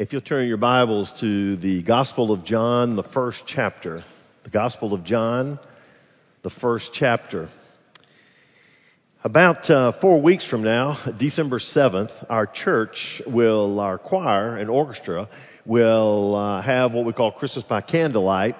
If 0.00 0.14
you'll 0.14 0.22
turn 0.22 0.48
your 0.48 0.56
Bibles 0.56 1.20
to 1.20 1.56
the 1.56 1.82
Gospel 1.82 2.32
of 2.32 2.42
John, 2.42 2.96
the 2.96 3.02
first 3.02 3.44
chapter. 3.44 4.02
The 4.44 4.48
Gospel 4.48 4.94
of 4.94 5.04
John, 5.04 5.58
the 6.40 6.48
first 6.48 6.94
chapter. 6.94 7.50
About 9.22 9.68
uh, 9.68 9.92
four 9.92 10.22
weeks 10.22 10.42
from 10.42 10.62
now, 10.62 10.96
December 11.18 11.58
7th, 11.58 12.24
our 12.30 12.46
church 12.46 13.20
will, 13.26 13.78
our 13.78 13.98
choir 13.98 14.56
and 14.56 14.70
orchestra 14.70 15.28
will 15.66 16.34
uh, 16.34 16.62
have 16.62 16.94
what 16.94 17.04
we 17.04 17.12
call 17.12 17.30
Christmas 17.30 17.64
by 17.64 17.82
Candlelight. 17.82 18.56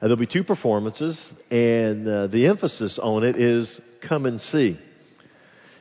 And 0.00 0.10
there'll 0.10 0.16
be 0.16 0.26
two 0.26 0.42
performances, 0.42 1.32
and 1.52 2.08
uh, 2.08 2.26
the 2.26 2.48
emphasis 2.48 2.98
on 2.98 3.22
it 3.22 3.36
is 3.36 3.80
come 4.00 4.26
and 4.26 4.40
see. 4.40 4.76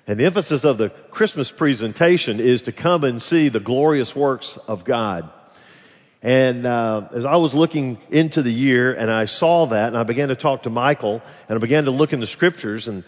And 0.10 0.20
the 0.20 0.26
emphasis 0.26 0.64
of 0.64 0.80
the 0.80 0.90
Christmas 0.90 1.52
presentation 1.52 2.40
is 2.40 2.64
to 2.64 2.72
come 2.72 3.04
and 3.04 3.22
see 3.22 3.50
the 3.50 3.60
glorious 3.60 4.16
works 4.16 4.58
of 4.68 4.84
God. 4.84 5.30
And 6.24 6.66
uh, 6.66 7.10
as 7.14 7.26
I 7.26 7.36
was 7.36 7.54
looking 7.54 8.00
into 8.10 8.42
the 8.42 8.52
year 8.52 8.92
and 8.92 9.12
I 9.12 9.26
saw 9.26 9.68
that 9.68 9.90
and 9.90 9.96
I 9.96 10.02
began 10.02 10.30
to 10.30 10.36
talk 10.36 10.64
to 10.64 10.72
Michael 10.72 11.22
and 11.48 11.56
I 11.56 11.60
began 11.60 11.86
to 11.86 11.92
look 11.92 12.12
in 12.12 12.22
the 12.22 12.26
scriptures 12.26 12.88
and 12.88 13.04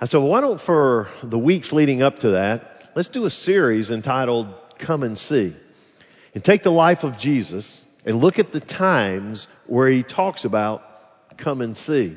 I 0.00 0.06
said, 0.06 0.16
well, 0.16 0.28
why 0.28 0.40
don't 0.40 0.58
for 0.58 1.10
the 1.22 1.38
weeks 1.38 1.74
leading 1.74 2.00
up 2.00 2.20
to 2.20 2.30
that, 2.30 2.90
let's 2.94 3.08
do 3.08 3.26
a 3.26 3.30
series 3.30 3.90
entitled 3.90 4.48
Come 4.78 5.02
and 5.02 5.18
See. 5.18 5.54
And 6.34 6.42
take 6.42 6.62
the 6.62 6.72
life 6.72 7.04
of 7.04 7.18
Jesus 7.18 7.84
and 8.06 8.18
look 8.18 8.38
at 8.38 8.52
the 8.52 8.60
times 8.60 9.46
where 9.66 9.88
he 9.88 10.02
talks 10.02 10.46
about 10.46 10.82
come 11.36 11.60
and 11.60 11.76
see. 11.76 12.16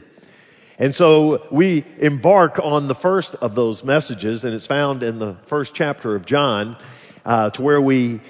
And 0.80 0.96
so 0.96 1.46
we 1.52 1.84
embark 1.98 2.58
on 2.58 2.88
the 2.88 2.96
first 2.96 3.36
of 3.36 3.54
those 3.54 3.84
messages, 3.84 4.46
and 4.46 4.56
it's 4.56 4.66
found 4.66 5.04
in 5.04 5.20
the 5.20 5.36
first 5.48 5.76
chapter 5.76 6.16
of 6.16 6.26
John, 6.26 6.78
uh, 7.26 7.50
to 7.50 7.62
where 7.62 7.82
we 7.82 8.22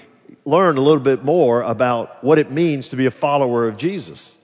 learn 0.45 0.77
a 0.77 0.81
little 0.81 1.03
bit 1.03 1.23
more 1.23 1.61
about 1.61 2.23
what 2.23 2.39
it 2.39 2.49
means 2.49 2.89
to 2.89 2.95
be 2.95 3.05
a 3.05 3.11
follower 3.11 3.67
of 3.67 3.77
Jesus 3.77 4.35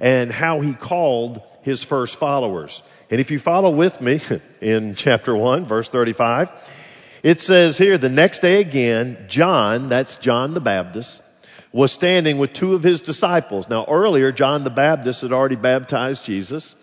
and 0.00 0.32
how 0.32 0.60
he 0.60 0.72
called 0.72 1.42
his 1.62 1.84
first 1.84 2.16
followers. 2.16 2.82
And 3.08 3.20
if 3.20 3.30
you 3.30 3.38
follow 3.38 3.70
with 3.70 4.00
me 4.00 4.20
in 4.60 4.96
chapter 4.96 5.34
1, 5.36 5.64
verse 5.64 5.88
35, 5.88 6.50
it 7.22 7.38
says 7.38 7.78
here, 7.78 7.98
the 7.98 8.10
next 8.10 8.40
day 8.40 8.60
again, 8.60 9.26
John, 9.28 9.88
that's 9.90 10.16
John 10.16 10.54
the 10.54 10.60
Baptist, 10.60 11.22
was 11.70 11.92
standing 11.92 12.38
with 12.38 12.52
two 12.52 12.74
of 12.74 12.82
his 12.82 13.00
disciples. 13.00 13.68
Now 13.68 13.84
earlier, 13.86 14.32
John 14.32 14.64
the 14.64 14.70
Baptist 14.70 15.22
had 15.22 15.32
already 15.32 15.56
baptized 15.56 16.24
Jesus 16.24 16.74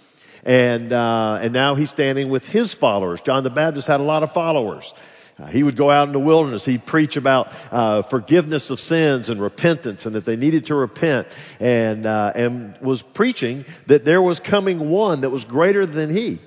and 0.44 0.92
uh, 0.92 1.40
and 1.42 1.54
now 1.54 1.76
he's 1.76 1.90
standing 1.90 2.30
with 2.30 2.48
his 2.48 2.74
followers. 2.74 3.22
John 3.22 3.44
the 3.44 3.50
Baptist 3.50 3.88
had 3.88 4.00
a 4.00 4.04
lot 4.04 4.24
of 4.24 4.34
followers. 4.34 4.94
Uh, 5.40 5.48
he 5.48 5.64
would 5.64 5.76
go 5.76 5.90
out 5.90 6.08
in 6.08 6.14
the 6.14 6.20
wilderness. 6.20 6.66
He'd 6.66 6.86
preach 6.86 7.18
about 7.18 7.52
uh, 7.72 8.02
forgiveness 8.04 8.70
of 8.70 8.80
sins 8.80 9.30
and 9.30 9.42
repentance, 9.42 10.06
and 10.06 10.16
that 10.16 10.26
they 10.26 10.36
needed 10.36 10.66
to 10.66 10.76
repent, 10.76 11.28
and 11.60 12.06
uh, 12.06 12.32
and 12.36 12.78
was 12.82 13.02
preaching 13.02 13.66
that 13.88 14.06
there 14.06 14.22
was 14.22 14.40
coming 14.40 14.90
one 14.90 15.22
that 15.22 15.30
was 15.30 15.44
greater 15.44 15.86
than 15.86 16.16
he, 16.16 16.40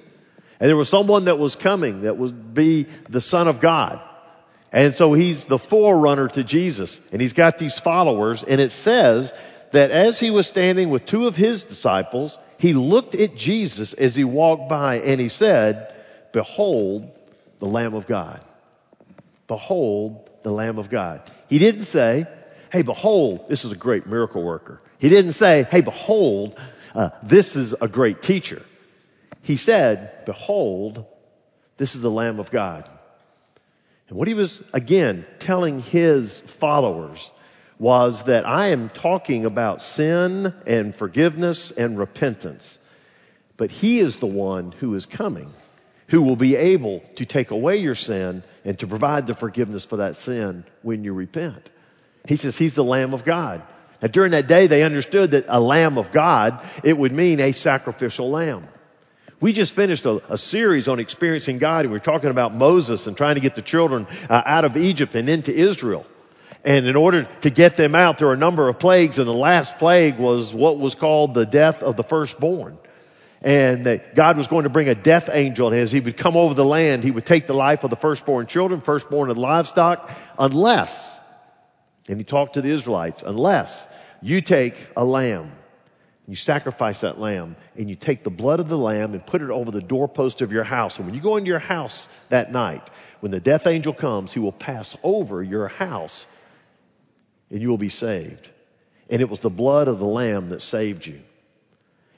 and 0.60 0.68
there 0.68 0.76
was 0.76 0.88
someone 0.88 1.24
that 1.26 1.38
was 1.38 1.56
coming 1.56 2.02
that 2.02 2.16
would 2.16 2.54
be 2.54 2.86
the 3.08 3.20
Son 3.20 3.48
of 3.48 3.60
God. 3.60 4.00
And 4.70 4.92
so 4.92 5.12
he's 5.12 5.46
the 5.46 5.58
forerunner 5.58 6.26
to 6.26 6.42
Jesus, 6.42 7.00
and 7.12 7.22
he's 7.22 7.32
got 7.32 7.58
these 7.58 7.78
followers, 7.78 8.42
and 8.42 8.60
it 8.60 8.72
says 8.72 9.32
that 9.74 9.90
as 9.90 10.20
he 10.20 10.30
was 10.30 10.46
standing 10.46 10.88
with 10.88 11.04
two 11.04 11.26
of 11.26 11.34
his 11.34 11.64
disciples, 11.64 12.38
he 12.58 12.74
looked 12.74 13.16
at 13.16 13.34
Jesus 13.34 13.92
as 13.92 14.14
he 14.14 14.22
walked 14.22 14.68
by 14.68 15.00
and 15.00 15.20
he 15.20 15.28
said, 15.28 15.92
Behold 16.32 17.10
the 17.58 17.66
Lamb 17.66 17.94
of 17.94 18.06
God. 18.06 18.40
Behold 19.48 20.30
the 20.44 20.52
Lamb 20.52 20.78
of 20.78 20.90
God. 20.90 21.28
He 21.48 21.58
didn't 21.58 21.86
say, 21.86 22.24
Hey, 22.70 22.82
behold, 22.82 23.48
this 23.48 23.64
is 23.64 23.72
a 23.72 23.76
great 23.76 24.06
miracle 24.06 24.44
worker. 24.44 24.80
He 24.98 25.08
didn't 25.08 25.32
say, 25.32 25.66
Hey, 25.68 25.80
behold, 25.80 26.56
uh, 26.94 27.10
this 27.24 27.56
is 27.56 27.72
a 27.72 27.88
great 27.88 28.22
teacher. 28.22 28.62
He 29.42 29.56
said, 29.56 30.24
Behold, 30.24 31.04
this 31.78 31.96
is 31.96 32.02
the 32.02 32.12
Lamb 32.12 32.38
of 32.38 32.52
God. 32.52 32.88
And 34.08 34.16
what 34.16 34.28
he 34.28 34.34
was, 34.34 34.62
again, 34.72 35.26
telling 35.40 35.80
his 35.80 36.38
followers 36.38 37.32
was 37.78 38.24
that 38.24 38.46
I 38.46 38.68
am 38.68 38.88
talking 38.88 39.44
about 39.44 39.82
sin 39.82 40.54
and 40.66 40.94
forgiveness 40.94 41.70
and 41.70 41.98
repentance. 41.98 42.78
But 43.56 43.70
He 43.70 43.98
is 43.98 44.16
the 44.16 44.26
one 44.26 44.72
who 44.72 44.94
is 44.94 45.06
coming, 45.06 45.52
who 46.08 46.22
will 46.22 46.36
be 46.36 46.56
able 46.56 47.00
to 47.16 47.24
take 47.24 47.50
away 47.50 47.78
your 47.78 47.94
sin 47.94 48.42
and 48.64 48.78
to 48.78 48.86
provide 48.86 49.26
the 49.26 49.34
forgiveness 49.34 49.84
for 49.84 49.96
that 49.96 50.16
sin 50.16 50.64
when 50.82 51.04
you 51.04 51.12
repent. 51.12 51.70
He 52.26 52.36
says 52.36 52.56
He's 52.56 52.74
the 52.74 52.84
Lamb 52.84 53.14
of 53.14 53.24
God. 53.24 53.62
And 54.00 54.12
during 54.12 54.32
that 54.32 54.46
day, 54.46 54.66
they 54.66 54.82
understood 54.82 55.32
that 55.32 55.46
a 55.48 55.60
Lamb 55.60 55.98
of 55.98 56.12
God, 56.12 56.60
it 56.82 56.96
would 56.96 57.12
mean 57.12 57.40
a 57.40 57.52
sacrificial 57.52 58.30
lamb. 58.30 58.68
We 59.40 59.52
just 59.52 59.74
finished 59.74 60.04
a, 60.04 60.22
a, 60.32 60.38
series 60.38 60.88
on 60.88 61.00
experiencing 61.00 61.58
God, 61.58 61.84
and 61.84 61.92
we 61.92 61.96
are 61.96 62.00
talking 62.00 62.30
about 62.30 62.54
Moses 62.54 63.06
and 63.06 63.16
trying 63.16 63.34
to 63.34 63.40
get 63.40 63.54
the 63.54 63.62
children 63.62 64.06
uh, 64.28 64.42
out 64.44 64.64
of 64.64 64.76
Egypt 64.76 65.14
and 65.14 65.28
into 65.28 65.54
Israel. 65.54 66.06
And 66.64 66.86
in 66.86 66.96
order 66.96 67.24
to 67.42 67.50
get 67.50 67.76
them 67.76 67.94
out, 67.94 68.16
there 68.16 68.28
were 68.28 68.34
a 68.34 68.38
number 68.38 68.68
of 68.68 68.78
plagues, 68.78 69.18
and 69.18 69.28
the 69.28 69.34
last 69.34 69.78
plague 69.78 70.18
was 70.18 70.54
what 70.54 70.78
was 70.78 70.94
called 70.94 71.34
the 71.34 71.44
death 71.44 71.82
of 71.82 71.96
the 71.96 72.04
firstborn. 72.04 72.78
And 73.42 74.00
God 74.14 74.38
was 74.38 74.48
going 74.48 74.62
to 74.64 74.70
bring 74.70 74.88
a 74.88 74.94
death 74.94 75.28
angel, 75.30 75.68
and 75.68 75.76
as 75.78 75.92
he 75.92 76.00
would 76.00 76.16
come 76.16 76.38
over 76.38 76.54
the 76.54 76.64
land, 76.64 77.04
he 77.04 77.10
would 77.10 77.26
take 77.26 77.46
the 77.46 77.52
life 77.52 77.84
of 77.84 77.90
the 77.90 77.96
firstborn 77.96 78.46
children, 78.46 78.80
firstborn 78.80 79.28
of 79.28 79.36
livestock, 79.36 80.10
unless, 80.38 81.20
and 82.08 82.16
he 82.18 82.24
talked 82.24 82.54
to 82.54 82.62
the 82.62 82.70
Israelites, 82.70 83.22
unless 83.22 83.86
you 84.22 84.40
take 84.40 84.74
a 84.96 85.04
lamb, 85.04 85.52
you 86.26 86.36
sacrifice 86.36 87.02
that 87.02 87.20
lamb, 87.20 87.56
and 87.76 87.90
you 87.90 87.96
take 87.96 88.24
the 88.24 88.30
blood 88.30 88.60
of 88.60 88.68
the 88.70 88.78
lamb 88.78 89.12
and 89.12 89.26
put 89.26 89.42
it 89.42 89.50
over 89.50 89.70
the 89.70 89.82
doorpost 89.82 90.40
of 90.40 90.50
your 90.50 90.64
house. 90.64 90.96
And 90.96 91.04
when 91.04 91.14
you 91.14 91.20
go 91.20 91.36
into 91.36 91.50
your 91.50 91.58
house 91.58 92.08
that 92.30 92.50
night, 92.50 92.88
when 93.20 93.30
the 93.30 93.40
death 93.40 93.66
angel 93.66 93.92
comes, 93.92 94.32
he 94.32 94.40
will 94.40 94.52
pass 94.52 94.96
over 95.02 95.42
your 95.42 95.68
house 95.68 96.26
and 97.54 97.62
you 97.62 97.68
will 97.68 97.78
be 97.78 97.88
saved. 97.88 98.50
And 99.08 99.22
it 99.22 99.30
was 99.30 99.38
the 99.38 99.48
blood 99.48 99.86
of 99.86 100.00
the 100.00 100.04
Lamb 100.04 100.48
that 100.48 100.60
saved 100.60 101.06
you. 101.06 101.20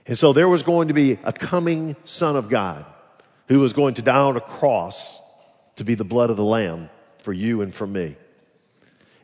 And 0.07 0.17
so 0.17 0.33
there 0.33 0.49
was 0.49 0.63
going 0.63 0.89
to 0.89 0.95
be 0.95 1.19
a 1.23 1.33
coming 1.33 1.95
Son 2.05 2.37
of 2.37 2.49
God 2.49 2.87
who 3.47 3.61
was 3.61 3.75
going 3.75 3.95
to 3.95 4.03
die 4.03 4.17
on 4.17 4.39
a 4.39 4.41
cross 4.41 5.21
to 5.77 5.85
be 5.85 5.95
the 5.95 6.05
blood 6.05 6.31
of 6.31 6.39
the 6.39 6.45
Lamb 6.45 6.89
for 7.19 7.35
you 7.35 7.61
and 7.61 7.75
for 7.75 7.87
me. 7.87 8.17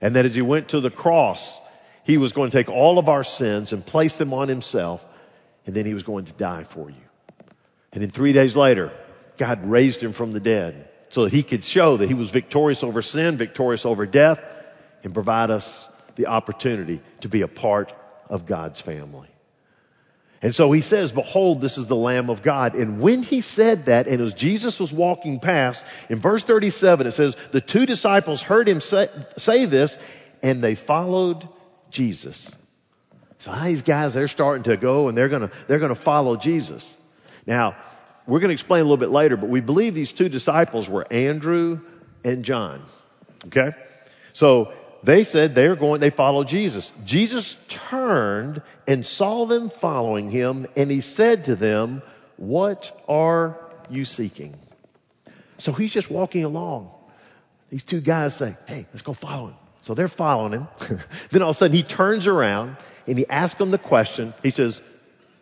And 0.03 0.15
that 0.17 0.27
as 0.27 0.35
he 0.35 0.43
went 0.43 0.69
to 0.69 0.83
the 0.83 0.91
cross, 0.91 1.59
he 2.05 2.19
was 2.19 2.33
going 2.33 2.51
to 2.51 2.57
take 2.59 2.69
all 2.69 2.99
of 2.99 3.09
our 3.09 3.25
sins 3.25 3.73
and 3.73 3.85
place 3.85 4.19
them 4.19 4.35
on 4.35 4.49
himself, 4.49 5.03
and 5.65 5.75
then 5.75 5.87
he 5.87 5.95
was 5.95 6.03
going 6.03 6.27
to 6.27 6.35
die 6.35 6.65
for 6.65 6.91
you. 6.91 7.07
And 7.95 8.03
then 8.03 8.11
three 8.11 8.33
days 8.33 8.55
later, 8.55 8.93
God 9.39 9.65
raised 9.65 10.03
him 10.03 10.13
from 10.13 10.33
the 10.33 10.41
dead 10.41 10.91
so 11.09 11.25
that 11.25 11.33
he 11.33 11.43
could 11.43 11.65
show 11.65 11.97
that 11.97 12.07
he 12.07 12.15
was 12.15 12.29
victorious 12.29 12.85
over 12.85 13.01
sin, 13.01 13.39
victorious 13.39 13.87
over 13.87 14.05
death, 14.05 14.45
and 15.05 15.15
provide 15.15 15.51
us 15.51 15.89
the 16.17 16.27
opportunity 16.27 17.01
to 17.21 17.29
be 17.29 17.43
a 17.43 17.49
part 17.49 17.93
of 18.29 18.47
God's 18.47 18.81
family. 18.81 19.29
And 20.43 20.53
so 20.53 20.73
he 20.73 20.81
says, 20.81 21.13
behold, 21.13 21.61
this 21.61 21.79
is 21.79 21.87
the 21.87 21.97
Lamb 21.97 22.29
of 22.29 22.43
God. 22.43 22.75
And 22.75 23.01
when 23.01 23.23
he 23.23 23.43
said 23.43 23.87
that, 23.87 24.09
and 24.09 24.21
as 24.21 24.35
Jesus 24.35 24.81
was 24.81 24.93
walking 24.93 25.39
past, 25.39 25.87
in 26.09 26.19
verse 26.19 26.43
37, 26.43 27.07
it 27.07 27.13
says, 27.13 27.37
the 27.53 27.61
two 27.61 27.87
disciples 27.87 28.43
heard 28.43 28.69
him 28.69 28.81
say, 28.81 29.07
say 29.37 29.67
this, 29.67 29.97
and 30.43 30.63
they 30.63 30.75
followed 30.75 31.49
Jesus. 31.91 32.53
So 33.39 33.53
these 33.63 33.83
guys, 33.83 34.15
they're 34.15 34.27
starting 34.27 34.65
to 34.65 34.77
go 34.77 35.09
and 35.09 35.17
they're 35.17 35.29
gonna, 35.29 35.51
they're 35.69 35.79
gonna 35.79 35.95
follow 35.95 36.37
Jesus. 36.37 36.97
Now, 37.47 37.77
we're 38.27 38.41
gonna 38.41 38.53
explain 38.53 38.81
a 38.81 38.85
little 38.85 38.97
bit 38.97 39.11
later, 39.11 39.37
but 39.37 39.49
we 39.49 39.61
believe 39.61 39.95
these 39.95 40.13
two 40.13 40.29
disciples 40.29 40.89
were 40.89 41.07
Andrew 41.13 41.81
and 42.25 42.45
John. 42.45 42.83
Okay? 43.47 43.73
So 44.33 44.73
they 45.03 45.25
said 45.25 45.55
they're 45.55 45.77
going, 45.77 46.01
they 46.01 46.11
follow 46.11 46.45
Jesus. 46.45 46.93
Jesus 47.05 47.55
turned 47.69 48.63
and 48.87 49.05
saw 49.05 49.47
them 49.47 49.69
following 49.69 50.31
him 50.31 50.67
and 50.77 50.91
he 50.91 51.01
said 51.01 51.47
to 51.47 51.57
them, 51.57 52.03
what 52.37 52.97
are 53.09 53.59
you 53.91 54.05
seeking? 54.05 54.57
So 55.59 55.73
he's 55.73 55.91
just 55.91 56.11
walking 56.11 56.45
along. 56.45 56.91
These 57.71 57.85
two 57.85 58.01
guys 58.01 58.37
say, 58.37 58.57
hey, 58.67 58.87
let's 58.93 59.03
go 59.03 59.13
follow 59.13 59.49
him. 59.49 59.57
So 59.83 59.95
they're 59.95 60.09
following 60.09 60.53
him. 60.53 60.69
then 61.31 61.43
all 61.43 61.51
of 61.51 61.57
a 61.57 61.59
sudden 61.59 61.77
he 61.77 61.83
turns 61.83 62.27
around 62.27 62.77
and 63.07 63.19
he 63.19 63.29
asks 63.29 63.59
them 63.59 63.71
the 63.71 63.79
question. 63.79 64.35
He 64.43 64.51
says, 64.51 64.81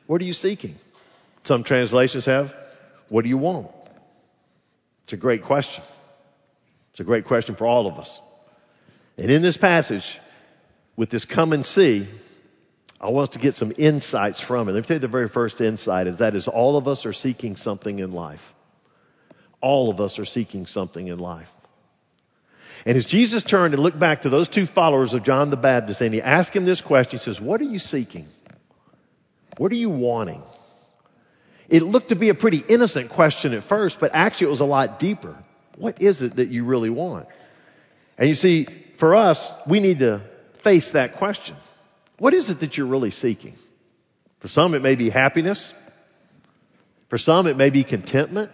what 0.07 0.23
are 0.23 0.25
you 0.25 0.33
seeking? 0.33 0.77
Some 1.45 1.65
translations 1.65 2.25
have, 2.27 2.55
what 3.09 3.23
do 3.23 3.29
you 3.29 3.39
want? 3.39 3.69
It's 5.05 5.13
a 5.13 5.19
great 5.19 5.43
question. 5.43 5.85
It's 6.93 7.01
a 7.01 7.05
great 7.05 7.25
question 7.25 7.57
for 7.57 7.67
all 7.67 7.87
of 7.87 7.99
us. 7.99 8.21
And 9.21 9.31
in 9.31 9.43
this 9.43 9.59
passage, 9.59 10.19
with 10.97 11.11
this 11.11 11.27
come 11.27 11.53
and 11.53 11.65
see, 11.65 12.09
I 12.99 13.11
want 13.11 13.29
us 13.29 13.33
to 13.35 13.39
get 13.39 13.55
some 13.55 13.71
insights 13.77 14.41
from 14.41 14.69
it. 14.69 14.73
Let 14.73 14.79
me 14.81 14.87
tell 14.87 14.95
you 14.95 15.01
the 15.01 15.09
very 15.09 15.29
first 15.29 15.61
insight 15.61 16.07
is 16.07 16.19
that 16.19 16.35
is 16.35 16.49
all 16.49 16.79
of 16.79 16.89
us 16.89 17.05
are 17.05 17.13
seeking 17.13 17.57
something 17.57 17.99
in 17.99 18.13
life. 18.13 18.55
All 19.61 19.91
of 19.91 20.01
us 20.01 20.19
are 20.19 20.25
seeking 20.25 20.65
something 20.65 21.07
in 21.07 21.19
life. 21.19 21.53
And 22.87 22.97
as 22.97 23.05
Jesus 23.05 23.43
turned 23.43 23.75
and 23.75 23.83
looked 23.83 23.99
back 23.99 24.23
to 24.23 24.31
those 24.31 24.49
two 24.49 24.65
followers 24.65 25.13
of 25.13 25.23
John 25.23 25.51
the 25.51 25.59
Baptist 25.59 26.01
and 26.01 26.15
he 26.15 26.23
asked 26.23 26.57
him 26.57 26.65
this 26.65 26.81
question, 26.81 27.19
he 27.19 27.23
says, 27.23 27.39
what 27.39 27.61
are 27.61 27.65
you 27.65 27.79
seeking? 27.79 28.27
What 29.59 29.71
are 29.71 29.77
you 29.77 29.91
wanting? 29.91 30.43
It 31.69 31.83
looked 31.83 32.09
to 32.09 32.17
be 32.17 32.31
a 32.31 32.35
pretty 32.35 32.65
innocent 32.67 33.11
question 33.11 33.53
at 33.53 33.65
first, 33.65 34.01
but 34.01 34.13
actually 34.15 34.47
it 34.47 34.51
was 34.51 34.61
a 34.61 34.65
lot 34.65 34.99
deeper. 34.99 35.37
What 35.77 36.01
is 36.01 36.23
it 36.23 36.37
that 36.37 36.49
you 36.49 36.65
really 36.65 36.89
want? 36.89 37.29
And 38.17 38.27
you 38.27 38.35
see, 38.35 38.67
for 39.01 39.17
us, 39.17 39.51
we 39.67 39.81
need 39.81 40.01
to 40.01 40.21
face 40.59 40.91
that 40.91 41.15
question. 41.15 41.57
What 42.19 42.35
is 42.35 42.51
it 42.51 42.61
that 42.61 42.77
you're 42.77 42.87
really 42.87 43.11
seeking? 43.11 43.55
For 44.41 44.49
some, 44.49 44.75
it 44.75 44.83
may 44.83 44.95
be 44.95 45.09
happiness. 45.09 45.73
For 47.09 47.17
some, 47.17 47.47
it 47.47 47.57
may 47.57 47.71
be 47.71 47.83
contentment. 47.83 48.51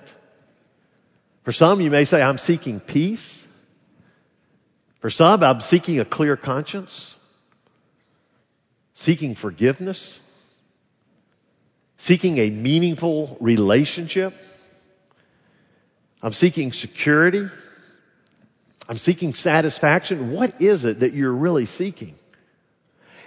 For 1.42 1.50
some, 1.50 1.80
you 1.80 1.90
may 1.90 2.04
say, 2.04 2.22
I'm 2.22 2.38
seeking 2.38 2.78
peace. 2.78 3.44
For 5.00 5.10
some, 5.10 5.42
I'm 5.42 5.60
seeking 5.60 5.98
a 5.98 6.04
clear 6.04 6.36
conscience, 6.36 7.16
seeking 8.94 9.34
forgiveness, 9.34 10.20
seeking 11.96 12.38
a 12.38 12.50
meaningful 12.50 13.36
relationship. 13.40 14.32
I'm 16.22 16.32
seeking 16.32 16.72
security. 16.72 17.48
I'm 18.88 18.98
seeking 18.98 19.34
satisfaction. 19.34 20.30
What 20.30 20.60
is 20.60 20.84
it 20.84 21.00
that 21.00 21.12
you're 21.12 21.32
really 21.32 21.66
seeking? 21.66 22.14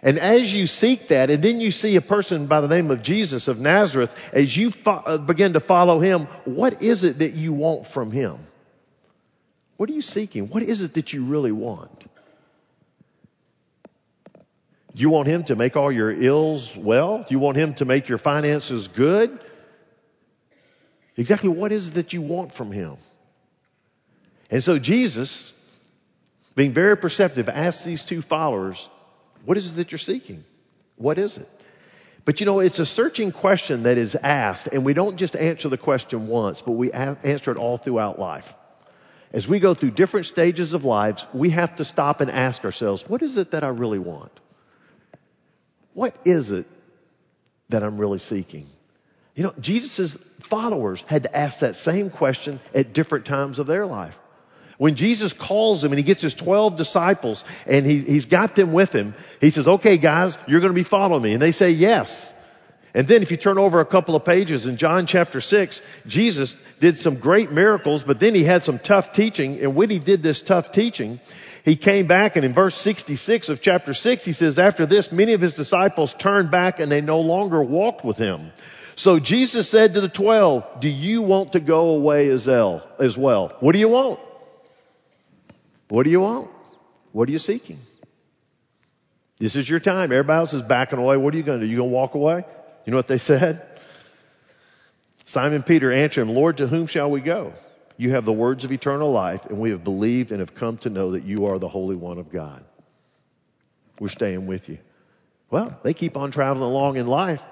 And 0.01 0.17
as 0.17 0.53
you 0.53 0.65
seek 0.67 1.09
that, 1.09 1.29
and 1.29 1.43
then 1.43 1.59
you 1.59 1.71
see 1.71 1.97
a 1.97 2.01
person 2.01 2.47
by 2.47 2.61
the 2.61 2.69
name 2.69 2.89
of 2.89 3.01
Jesus 3.01 3.49
of 3.49 3.59
Nazareth, 3.59 4.15
as 4.31 4.55
you 4.55 4.71
fo- 4.71 5.03
uh, 5.05 5.17
begin 5.17 5.53
to 5.53 5.59
follow 5.59 5.99
him, 5.99 6.27
what 6.45 6.81
is 6.81 7.03
it 7.03 7.19
that 7.19 7.33
you 7.33 7.51
want 7.51 7.85
from 7.85 8.11
him? 8.11 8.37
What 9.75 9.89
are 9.89 9.93
you 9.93 10.01
seeking? 10.01 10.47
What 10.47 10.63
is 10.63 10.83
it 10.83 10.93
that 10.93 11.11
you 11.11 11.25
really 11.25 11.51
want? 11.51 12.05
Do 14.95 15.01
you 15.01 15.09
want 15.09 15.27
him 15.27 15.43
to 15.45 15.55
make 15.55 15.75
all 15.75 15.91
your 15.91 16.11
ills 16.11 16.75
well? 16.75 17.19
Do 17.19 17.27
you 17.29 17.39
want 17.39 17.57
him 17.57 17.73
to 17.75 17.85
make 17.85 18.07
your 18.07 18.17
finances 18.17 18.87
good? 18.87 19.37
Exactly 21.15 21.49
what 21.49 21.71
is 21.71 21.89
it 21.89 21.93
that 21.95 22.13
you 22.13 22.21
want 22.21 22.53
from 22.53 22.71
him? 22.71 22.97
And 24.49 24.63
so 24.63 24.79
Jesus, 24.79 25.51
being 26.55 26.73
very 26.73 26.97
perceptive, 26.97 27.49
asked 27.49 27.85
these 27.85 28.03
two 28.03 28.21
followers, 28.21 28.89
what 29.45 29.57
is 29.57 29.69
it 29.69 29.75
that 29.75 29.91
you're 29.91 29.99
seeking? 29.99 30.43
What 30.95 31.17
is 31.17 31.37
it? 31.37 31.47
But 32.25 32.39
you 32.39 32.45
know, 32.45 32.59
it's 32.59 32.79
a 32.79 32.85
searching 32.85 33.31
question 33.31 33.83
that 33.83 33.97
is 33.97 34.15
asked, 34.15 34.67
and 34.67 34.85
we 34.85 34.93
don't 34.93 35.17
just 35.17 35.35
answer 35.35 35.69
the 35.69 35.77
question 35.77 36.27
once, 36.27 36.61
but 36.61 36.73
we 36.73 36.91
answer 36.91 37.51
it 37.51 37.57
all 37.57 37.77
throughout 37.77 38.19
life. 38.19 38.53
As 39.31 39.47
we 39.47 39.59
go 39.59 39.73
through 39.73 39.91
different 39.91 40.25
stages 40.25 40.73
of 40.73 40.85
lives, 40.85 41.25
we 41.33 41.51
have 41.51 41.75
to 41.77 41.83
stop 41.83 42.19
and 42.21 42.29
ask 42.29 42.65
ourselves, 42.65 43.07
what 43.07 43.21
is 43.21 43.37
it 43.37 43.51
that 43.51 43.63
I 43.63 43.69
really 43.69 43.99
want? 43.99 44.31
What 45.93 46.15
is 46.25 46.51
it 46.51 46.65
that 47.69 47.83
I'm 47.83 47.97
really 47.97 48.19
seeking? 48.19 48.67
You 49.35 49.43
know, 49.43 49.53
Jesus' 49.59 50.17
followers 50.39 51.01
had 51.07 51.23
to 51.23 51.35
ask 51.35 51.59
that 51.59 51.75
same 51.75 52.09
question 52.09 52.59
at 52.73 52.93
different 52.93 53.25
times 53.25 53.59
of 53.59 53.67
their 53.67 53.85
life. 53.85 54.19
When 54.79 54.95
Jesus 54.95 55.33
calls 55.33 55.81
them 55.81 55.91
and 55.91 55.99
he 55.99 56.05
gets 56.05 56.21
his 56.21 56.33
12 56.33 56.77
disciples 56.77 57.43
and 57.67 57.85
he, 57.85 57.97
he's 57.97 58.27
got 58.27 58.55
them 58.55 58.71
with 58.71 58.93
him, 58.95 59.13
he 59.41 59.49
says, 59.49 59.67
okay 59.67 59.97
guys, 59.97 60.37
you're 60.47 60.61
going 60.61 60.71
to 60.71 60.73
be 60.73 60.83
following 60.83 61.21
me. 61.21 61.33
And 61.33 61.41
they 61.41 61.51
say 61.51 61.71
yes. 61.71 62.33
And 62.93 63.05
then 63.05 63.21
if 63.21 63.29
you 63.29 63.35
turn 63.35 63.57
over 63.57 63.81
a 63.81 63.85
couple 63.85 64.15
of 64.15 64.23
pages 64.23 64.67
in 64.67 64.77
John 64.77 65.05
chapter 65.05 65.41
6, 65.41 65.81
Jesus 66.07 66.55
did 66.79 66.97
some 66.97 67.15
great 67.15 67.51
miracles, 67.51 68.05
but 68.05 68.21
then 68.21 68.33
he 68.33 68.45
had 68.45 68.63
some 68.63 68.79
tough 68.79 69.11
teaching. 69.11 69.59
And 69.59 69.75
when 69.75 69.89
he 69.89 69.99
did 69.99 70.23
this 70.23 70.41
tough 70.41 70.71
teaching, 70.71 71.19
he 71.65 71.75
came 71.75 72.07
back 72.07 72.37
and 72.37 72.45
in 72.45 72.53
verse 72.53 72.77
66 72.77 73.49
of 73.49 73.61
chapter 73.61 73.93
6, 73.93 74.23
he 74.23 74.31
says, 74.31 74.59
after 74.59 74.85
this, 74.85 75.11
many 75.11 75.33
of 75.33 75.41
his 75.41 75.55
disciples 75.55 76.13
turned 76.13 76.51
back 76.51 76.79
and 76.79 76.89
they 76.89 77.01
no 77.01 77.19
longer 77.19 77.61
walked 77.61 78.05
with 78.05 78.15
him. 78.15 78.53
So 78.95 79.19
Jesus 79.19 79.69
said 79.69 79.95
to 79.95 79.99
the 79.99 80.07
12, 80.07 80.79
do 80.79 80.87
you 80.87 81.21
want 81.21 81.51
to 81.51 81.59
go 81.59 81.89
away 81.89 82.29
as 82.29 82.47
well? 82.47 83.57
What 83.59 83.73
do 83.73 83.79
you 83.79 83.89
want? 83.89 84.21
What 85.89 86.03
do 86.03 86.11
you 86.11 86.21
want? 86.21 86.49
What 87.11 87.27
are 87.27 87.31
you 87.31 87.39
seeking? 87.39 87.79
This 89.39 89.55
is 89.55 89.69
your 89.69 89.79
time. 89.79 90.11
Everybody 90.11 90.37
else 90.37 90.53
is 90.53 90.61
backing 90.61 90.99
away. 90.99 91.17
What 91.17 91.33
are 91.33 91.37
you 91.37 91.43
going 91.43 91.59
to 91.59 91.65
do? 91.65 91.69
You 91.69 91.77
going 91.77 91.89
to 91.89 91.95
walk 91.95 92.13
away? 92.13 92.45
You 92.85 92.91
know 92.91 92.97
what 92.97 93.07
they 93.07 93.17
said? 93.31 93.65
Simon 95.25 95.63
Peter 95.63 95.91
answered 95.91 96.21
him, 96.21 96.33
Lord, 96.33 96.57
to 96.57 96.67
whom 96.67 96.87
shall 96.87 97.09
we 97.09 97.21
go? 97.21 97.53
You 97.97 98.11
have 98.11 98.25
the 98.25 98.33
words 98.33 98.63
of 98.63 98.71
eternal 98.71 99.11
life, 99.11 99.45
and 99.45 99.59
we 99.59 99.71
have 99.71 99.83
believed 99.83 100.31
and 100.31 100.39
have 100.39 100.55
come 100.55 100.77
to 100.79 100.89
know 100.89 101.11
that 101.11 101.25
you 101.25 101.47
are 101.47 101.59
the 101.59 101.67
Holy 101.67 101.95
One 101.95 102.17
of 102.17 102.31
God. 102.31 102.63
We're 103.99 104.07
staying 104.07 104.47
with 104.47 104.69
you. 104.69 104.77
Well, 105.49 105.77
they 105.83 105.93
keep 105.93 106.15
on 106.15 106.31
traveling 106.31 106.69
along 106.69 106.97
in 106.97 107.07
life. 107.07 107.43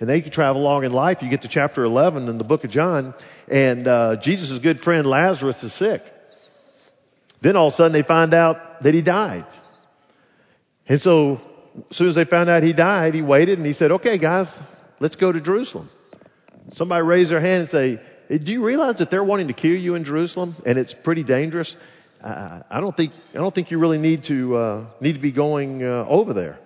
And 0.00 0.08
they 0.08 0.20
can 0.20 0.32
travel 0.32 0.60
along 0.60 0.84
in 0.84 0.92
life. 0.92 1.22
You 1.22 1.30
get 1.30 1.42
to 1.42 1.48
chapter 1.48 1.84
11 1.84 2.28
in 2.28 2.36
the 2.36 2.44
book 2.44 2.64
of 2.64 2.70
John, 2.70 3.14
and 3.48 3.86
uh, 3.86 4.16
Jesus' 4.16 4.58
good 4.58 4.80
friend 4.80 5.06
Lazarus 5.06 5.62
is 5.62 5.72
sick. 5.72 6.02
Then 7.44 7.56
all 7.56 7.66
of 7.66 7.74
a 7.74 7.76
sudden 7.76 7.92
they 7.92 8.00
find 8.00 8.32
out 8.32 8.82
that 8.84 8.94
he 8.94 9.02
died. 9.02 9.44
And 10.88 10.98
so 10.98 11.42
as 11.90 11.96
soon 11.98 12.08
as 12.08 12.14
they 12.14 12.24
found 12.24 12.48
out 12.48 12.62
he 12.62 12.72
died, 12.72 13.12
he 13.12 13.20
waited 13.20 13.58
and 13.58 13.66
he 13.66 13.74
said, 13.74 13.92
okay 13.92 14.16
guys, 14.16 14.62
let's 14.98 15.16
go 15.16 15.30
to 15.30 15.42
Jerusalem. 15.42 15.90
Somebody 16.72 17.02
raise 17.02 17.28
their 17.28 17.42
hand 17.42 17.60
and 17.60 17.68
say, 17.68 18.00
do 18.30 18.50
you 18.50 18.64
realize 18.64 18.96
that 18.96 19.10
they're 19.10 19.22
wanting 19.22 19.48
to 19.48 19.52
kill 19.52 19.76
you 19.76 19.94
in 19.94 20.04
Jerusalem 20.04 20.56
and 20.64 20.78
it's 20.78 20.94
pretty 20.94 21.22
dangerous? 21.22 21.76
Uh, 22.22 22.62
I 22.70 22.80
don't 22.80 22.96
think, 22.96 23.12
I 23.34 23.36
don't 23.36 23.54
think 23.54 23.70
you 23.70 23.78
really 23.78 23.98
need 23.98 24.24
to, 24.24 24.56
uh, 24.56 24.86
need 25.02 25.12
to 25.12 25.20
be 25.20 25.30
going 25.30 25.84
uh, 25.84 26.06
over 26.08 26.32
there. 26.32 26.58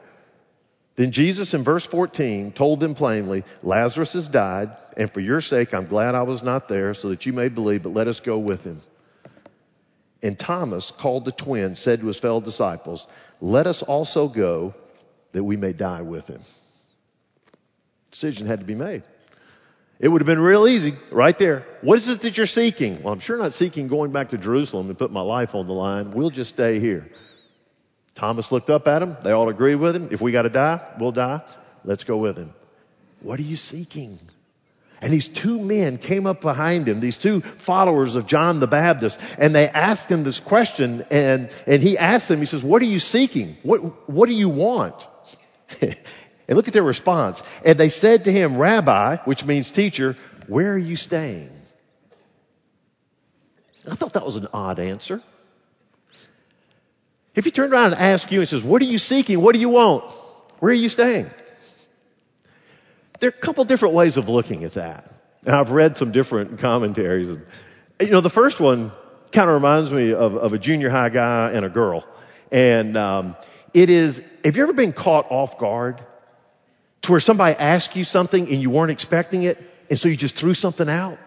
Then 0.95 1.11
Jesus 1.11 1.55
in 1.55 1.65
verse 1.65 1.87
14 1.87 2.53
told 2.53 2.79
them 2.79 2.95
plainly, 2.95 3.43
Lazarus 3.65 4.13
has 4.13 4.29
died, 4.29 4.77
and 4.97 5.13
for 5.13 5.19
your 5.19 5.41
sake 5.41 5.75
I'm 5.75 5.89
glad 5.89 6.15
I 6.15 6.23
was 6.23 6.45
not 6.45 6.69
there 6.69 6.95
so 6.95 7.09
that 7.09 7.27
you 7.27 7.33
may 7.33 7.49
believe, 7.49 7.83
but 7.83 7.95
let 7.95 8.07
us 8.07 8.21
go 8.21 8.39
with 8.39 8.63
him. 8.63 8.81
And 10.23 10.39
Thomas, 10.39 10.91
called 10.91 11.25
the 11.25 11.33
twin, 11.33 11.75
said 11.75 12.01
to 12.01 12.07
his 12.07 12.19
fellow 12.19 12.41
disciples, 12.41 13.07
Let 13.41 13.67
us 13.67 13.83
also 13.83 14.29
go 14.29 14.75
that 15.33 15.45
we 15.45 15.57
may 15.57 15.73
die 15.73 16.03
with 16.03 16.27
him. 16.29 16.43
Decision 18.11 18.47
had 18.47 18.61
to 18.61 18.67
be 18.67 18.75
made. 18.75 19.03
It 20.01 20.09
would 20.09 20.21
have 20.21 20.27
been 20.27 20.41
real 20.41 20.67
easy 20.67 20.97
right 21.11 21.37
there. 21.39 21.67
What 21.83 21.99
is 21.99 22.09
it 22.09 22.21
that 22.23 22.37
you're 22.37 22.47
seeking? 22.47 23.03
Well, 23.03 23.13
I'm 23.13 23.21
sure 23.21 23.37
not 23.37 23.53
seeking 23.53 23.89
going 23.89 24.13
back 24.13 24.29
to 24.31 24.39
Jerusalem 24.39 24.89
and 24.89 24.99
put 24.99 25.11
my 25.11 25.21
life 25.21 25.55
on 25.55 25.67
the 25.67 25.73
line. 25.73 26.13
We'll 26.13 26.31
just 26.31 26.51
stay 26.51 26.79
here. 26.79 27.11
Thomas 28.15 28.51
looked 28.51 28.71
up 28.71 28.87
at 28.89 29.03
him. 29.03 29.17
They 29.23 29.33
all 29.33 29.49
agreed 29.49 29.77
with 29.77 29.95
him. 29.95 30.09
If 30.11 30.21
we 30.21 30.33
got 30.33 30.43
to 30.43 30.51
die, 30.51 30.81
we'll 30.99 31.13
die. 31.13 31.43
Let's 31.85 32.05
go 32.05 32.17
with 32.17 32.37
him. 32.37 32.53
What 33.21 33.39
are 33.41 33.45
you 33.45 33.57
seeking? 33.57 34.19
And 35.01 35.13
these 35.13 35.29
two 35.29 35.61
men 35.61 35.99
came 35.99 36.27
up 36.27 36.41
behind 36.41 36.89
him, 36.89 37.01
these 37.01 37.19
two 37.19 37.41
followers 37.41 38.17
of 38.17 38.27
John 38.27 38.59
the 38.59 38.67
Baptist, 38.67 39.21
and 39.39 39.55
they 39.55 39.69
asked 39.69 40.11
him 40.11 40.25
this 40.25 40.41
question, 40.41 41.05
and, 41.11 41.51
and 41.67 41.83
he 41.83 41.97
asked 41.97 42.29
them, 42.29 42.41
he 42.41 42.47
says, 42.47 42.65
what 42.65 42.83
are 42.83 42.87
you 42.87 42.99
seeking? 42.99 43.57
What, 43.63 44.09
what 44.09 44.29
do 44.29 44.35
you 44.35 44.49
want? 44.49 44.95
and 45.81 45.97
look 46.49 46.67
at 46.67 46.75
their 46.75 46.83
response. 46.83 47.43
And 47.65 47.79
they 47.79 47.91
said 47.91 48.25
to 48.25 48.33
him, 48.33 48.57
Rabbi, 48.57 49.19
which 49.19 49.45
means 49.45 49.71
teacher, 49.71 50.17
where 50.49 50.73
are 50.73 50.79
you 50.79 50.97
staying? 50.97 51.51
I 53.89 53.95
thought 53.95 54.15
that 54.15 54.25
was 54.25 54.37
an 54.37 54.49
odd 54.53 54.81
answer. 54.81 55.23
If 57.35 57.45
he 57.45 57.51
turned 57.53 57.73
around 57.73 57.93
and 57.93 58.01
asked 58.01 58.33
you 58.33 58.41
and 58.41 58.49
says, 58.49 58.65
what 58.65 58.83
are 58.83 58.87
you 58.87 58.99
seeking? 58.99 59.41
What 59.41 59.55
do 59.55 59.61
you 59.61 59.69
want? 59.69 60.05
Where 60.59 60.73
are 60.73 60.75
you 60.75 60.89
staying? 60.89 61.31
There 63.21 63.29
are 63.29 63.31
a 63.31 63.41
couple 63.41 63.65
different 63.65 63.95
ways 63.95 64.17
of 64.17 64.29
looking 64.29 64.65
at 64.65 64.75
that. 64.75 65.11
And 65.45 65.55
I've 65.55 65.71
read 65.71 65.97
some 65.97 66.13
different 66.13 66.59
commentaries. 66.59 67.29
You 68.01 68.11
know, 68.11 68.21
the 68.21 68.31
first 68.31 68.61
one 68.61 68.93
kind 69.33 69.49
of 69.49 69.55
reminds 69.55 69.91
me 69.91 70.13
of, 70.13 70.37
of 70.37 70.53
a 70.53 70.59
junior 70.59 70.91
high 70.91 71.09
guy 71.09 71.51
and 71.53 71.65
a 71.65 71.69
girl. 71.69 72.07
And 72.51 72.97
um, 72.97 73.37
it 73.75 73.91
is, 73.91 74.23
have 74.45 74.57
you 74.57 74.63
ever 74.63 74.73
been 74.73 74.93
caught 74.93 75.27
off 75.31 75.59
guard 75.59 76.01
to 77.03 77.13
where 77.13 77.21
somebody 77.21 77.57
asked 77.57 77.97
you 77.97 78.05
something 78.05 78.49
and 78.49 78.63
you 78.63 78.71
weren't 78.71 78.91
expecting 78.91 79.43
it, 79.43 79.59
and 79.91 79.99
so 79.99 80.09
you 80.09 80.17
just 80.17 80.37
threw 80.37 80.55
something 80.55 80.89
out? 80.89 81.19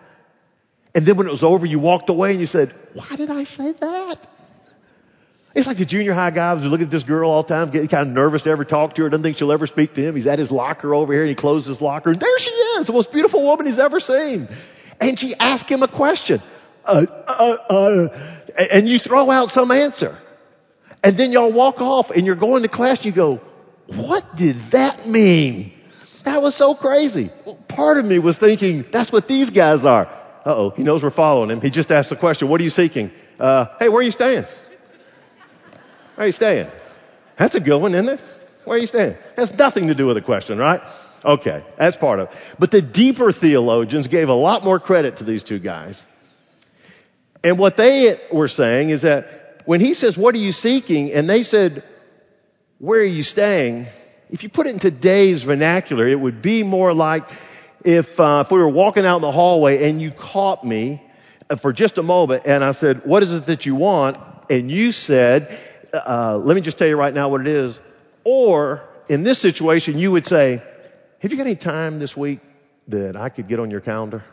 And 0.94 1.06
then 1.06 1.16
when 1.18 1.28
it 1.28 1.32
was 1.32 1.44
over, 1.44 1.66
you 1.66 1.80
walked 1.80 2.10
away 2.10 2.32
and 2.32 2.40
you 2.40 2.46
said, 2.46 2.74
why 2.94 3.16
did 3.16 3.30
I 3.30 3.46
say 3.46 3.72
that? 3.72 4.28
It's 5.54 5.68
like 5.68 5.78
the 5.78 5.86
junior 5.86 6.14
high 6.14 6.32
guy 6.32 6.56
who's 6.56 6.66
looking 6.66 6.86
at 6.86 6.92
this 6.92 7.04
girl 7.04 7.30
all 7.30 7.44
the 7.44 7.50
time, 7.54 7.70
getting 7.70 7.90
kind 7.90 8.08
of 8.08 8.16
nervous 8.16 8.44
to 8.44 8.50
ever 8.52 8.64
talk 8.64 8.96
to 8.96 9.04
her, 9.04 9.10
doesn't 9.10 9.24
think 9.24 9.38
she'll 9.38 9.52
ever 9.52 9.68
speak 9.68 9.94
to 9.96 10.02
him. 10.02 10.16
He's 10.16 10.28
at 10.28 10.40
his 10.40 10.50
locker 10.50 10.96
over 10.96 11.12
here 11.12 11.24
and 11.24 11.30
he 11.30 11.36
closes 11.36 11.68
his 11.68 11.82
locker 11.82 12.12
and 12.12 12.20
there 12.20 12.40
she 12.40 12.52
is, 12.52 12.88
the 12.88 12.94
most 12.94 13.12
beautiful 13.12 13.44
woman 13.44 13.66
he's 13.66 13.80
ever 13.80 14.00
seen. 14.00 14.48
And 15.02 15.20
she 15.20 15.34
asks 15.38 15.70
him 15.70 15.84
a 15.84 15.88
question. 15.90 16.42
Uh, 16.86 17.06
uh, 17.28 17.58
uh, 17.70 18.38
and 18.58 18.88
you 18.88 18.98
throw 18.98 19.30
out 19.30 19.50
some 19.50 19.72
answer. 19.72 20.18
And 21.04 21.18
then 21.18 21.32
y'all 21.32 21.52
walk 21.52 21.82
off 21.82 22.12
and 22.12 22.26
you're 22.26 22.36
going 22.36 22.64
to 22.64 22.70
class 22.70 23.00
and 23.00 23.08
you 23.08 23.12
go, 23.12 23.42
what 23.88 24.36
did 24.38 24.58
that 24.72 25.08
mean? 25.08 25.74
That 26.24 26.42
was 26.42 26.56
so 26.56 26.76
crazy. 26.76 27.30
Part 27.68 27.98
of 27.98 28.06
me 28.06 28.20
was 28.20 28.38
thinking, 28.38 28.86
that's 28.90 29.12
what 29.12 29.28
these 29.28 29.50
guys 29.50 29.86
are. 29.86 30.08
Uh 30.46 30.56
oh, 30.56 30.70
he 30.70 30.84
knows 30.84 31.04
we're 31.04 31.10
following 31.10 31.50
him. 31.50 31.62
He 31.62 31.70
just 31.70 31.92
asked 31.92 32.10
the 32.10 32.16
question, 32.16 32.48
what 32.48 32.62
are 32.62 32.64
you 32.64 32.70
seeking? 32.70 33.12
Uh, 33.40 33.66
hey, 33.80 33.90
where 33.90 34.00
are 34.00 34.04
you 34.04 34.12
staying? 34.12 34.46
Where 36.22 36.26
are 36.26 36.28
you 36.28 36.34
staying? 36.34 36.68
That's 37.36 37.56
a 37.56 37.60
good 37.60 37.82
one, 37.82 37.96
isn't 37.96 38.10
it? 38.10 38.20
Where 38.66 38.78
are 38.78 38.80
you 38.80 38.86
staying? 38.86 39.18
Has 39.38 39.52
nothing 39.58 39.88
to 39.88 39.96
do 39.96 40.06
with 40.06 40.18
the 40.18 40.22
question, 40.22 40.60
right? 40.60 40.80
Okay, 41.26 41.64
that's 41.78 41.98
part 41.98 42.20
of 42.20 42.30
it. 42.30 42.38
But 42.60 42.70
the 42.70 42.80
deeper 42.80 43.32
theologians 43.32 44.08
gave 44.08 44.30
a 44.30 44.34
lot 44.36 44.64
more 44.64 44.80
credit 44.80 45.18
to 45.18 45.24
these 45.24 45.42
two 45.42 45.58
guys. 45.58 46.06
And 47.44 47.58
what 47.58 47.76
they 47.76 48.20
were 48.32 48.48
saying 48.48 48.92
is 48.92 49.02
that 49.02 49.64
when 49.66 49.82
he 49.82 49.96
says, 49.96 50.16
what 50.16 50.36
are 50.36 50.38
you 50.38 50.52
seeking? 50.52 51.12
And 51.12 51.28
they 51.28 51.42
said, 51.42 51.84
where 52.78 53.00
are 53.00 53.04
you 53.04 53.24
staying? 53.24 53.88
If 54.30 54.44
you 54.44 54.50
put 54.50 54.68
it 54.68 54.74
in 54.74 54.80
today's 54.80 55.42
vernacular, 55.42 56.08
it 56.08 56.20
would 56.20 56.44
be 56.44 56.62
more 56.62 56.94
like 56.94 57.28
if, 57.84 58.20
uh, 58.20 58.44
if 58.46 58.52
we 58.52 58.60
were 58.60 58.70
walking 58.70 59.08
out 59.08 59.16
in 59.16 59.22
the 59.24 59.32
hallway 59.32 59.90
and 59.90 60.00
you 60.00 60.12
caught 60.12 60.64
me 60.64 61.02
uh, 61.50 61.56
for 61.56 61.74
just 61.74 61.98
a 61.98 62.04
moment 62.04 62.44
and 62.46 62.64
I 62.64 62.74
said, 62.74 63.08
what 63.08 63.24
is 63.24 63.34
it 63.34 63.48
that 63.48 63.66
you 63.66 63.74
want? 63.74 64.18
And 64.52 64.70
you 64.70 64.92
said, 64.92 65.58
uh, 65.94 66.38
let 66.38 66.56
me 66.56 66.62
just 66.62 66.78
tell 66.78 66.88
you 66.88 66.98
right 66.98 67.14
now 67.14 67.30
what 67.30 67.42
it 67.42 67.48
is. 67.48 67.80
Or 68.24 68.84
in 69.10 69.24
this 69.24 69.40
situation, 69.40 69.98
you 69.98 70.12
would 70.12 70.26
say, 70.26 70.62
have 71.20 71.32
you 71.32 71.38
got 71.38 71.46
any 71.48 71.56
time 71.56 72.00
this 72.00 72.16
week 72.16 72.40
that 72.88 73.16
I 73.16 73.30
could 73.30 73.48
get 73.48 73.60
on 73.60 73.72
your 73.72 73.82
calendar? 73.82 74.24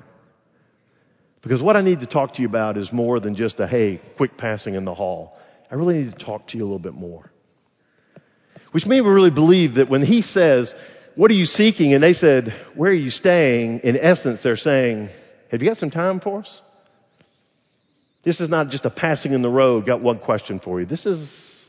Because 1.42 1.62
what 1.62 1.76
I 1.76 1.82
need 1.82 2.00
to 2.00 2.06
talk 2.06 2.34
to 2.34 2.42
you 2.42 2.48
about 2.48 2.76
is 2.76 2.92
more 2.92 3.20
than 3.20 3.34
just 3.34 3.60
a, 3.60 3.66
hey, 3.66 4.00
quick 4.16 4.36
passing 4.36 4.74
in 4.74 4.84
the 4.84 4.94
hall. 4.94 5.38
I 5.70 5.74
really 5.76 6.02
need 6.02 6.18
to 6.18 6.24
talk 6.24 6.48
to 6.48 6.58
you 6.58 6.64
a 6.64 6.66
little 6.66 6.78
bit 6.78 6.94
more. 6.94 7.30
Which 8.72 8.86
made 8.86 9.02
me 9.02 9.08
really 9.08 9.30
believe 9.30 9.74
that 9.74 9.88
when 9.88 10.02
he 10.02 10.22
says, 10.22 10.74
what 11.14 11.30
are 11.30 11.34
you 11.34 11.46
seeking? 11.46 11.94
And 11.94 12.02
they 12.02 12.12
said, 12.12 12.52
where 12.74 12.90
are 12.90 12.94
you 12.94 13.10
staying? 13.10 13.80
In 13.80 13.96
essence, 13.96 14.42
they're 14.42 14.56
saying, 14.56 15.10
have 15.50 15.62
you 15.62 15.68
got 15.68 15.76
some 15.76 15.90
time 15.90 16.20
for 16.20 16.40
us? 16.40 16.60
This 18.22 18.40
is 18.40 18.48
not 18.48 18.68
just 18.68 18.84
a 18.84 18.90
passing 18.90 19.32
in 19.32 19.42
the 19.42 19.50
road. 19.50 19.86
Got 19.86 20.00
one 20.00 20.18
question 20.18 20.58
for 20.58 20.80
you. 20.80 20.86
This 20.86 21.06
is, 21.06 21.68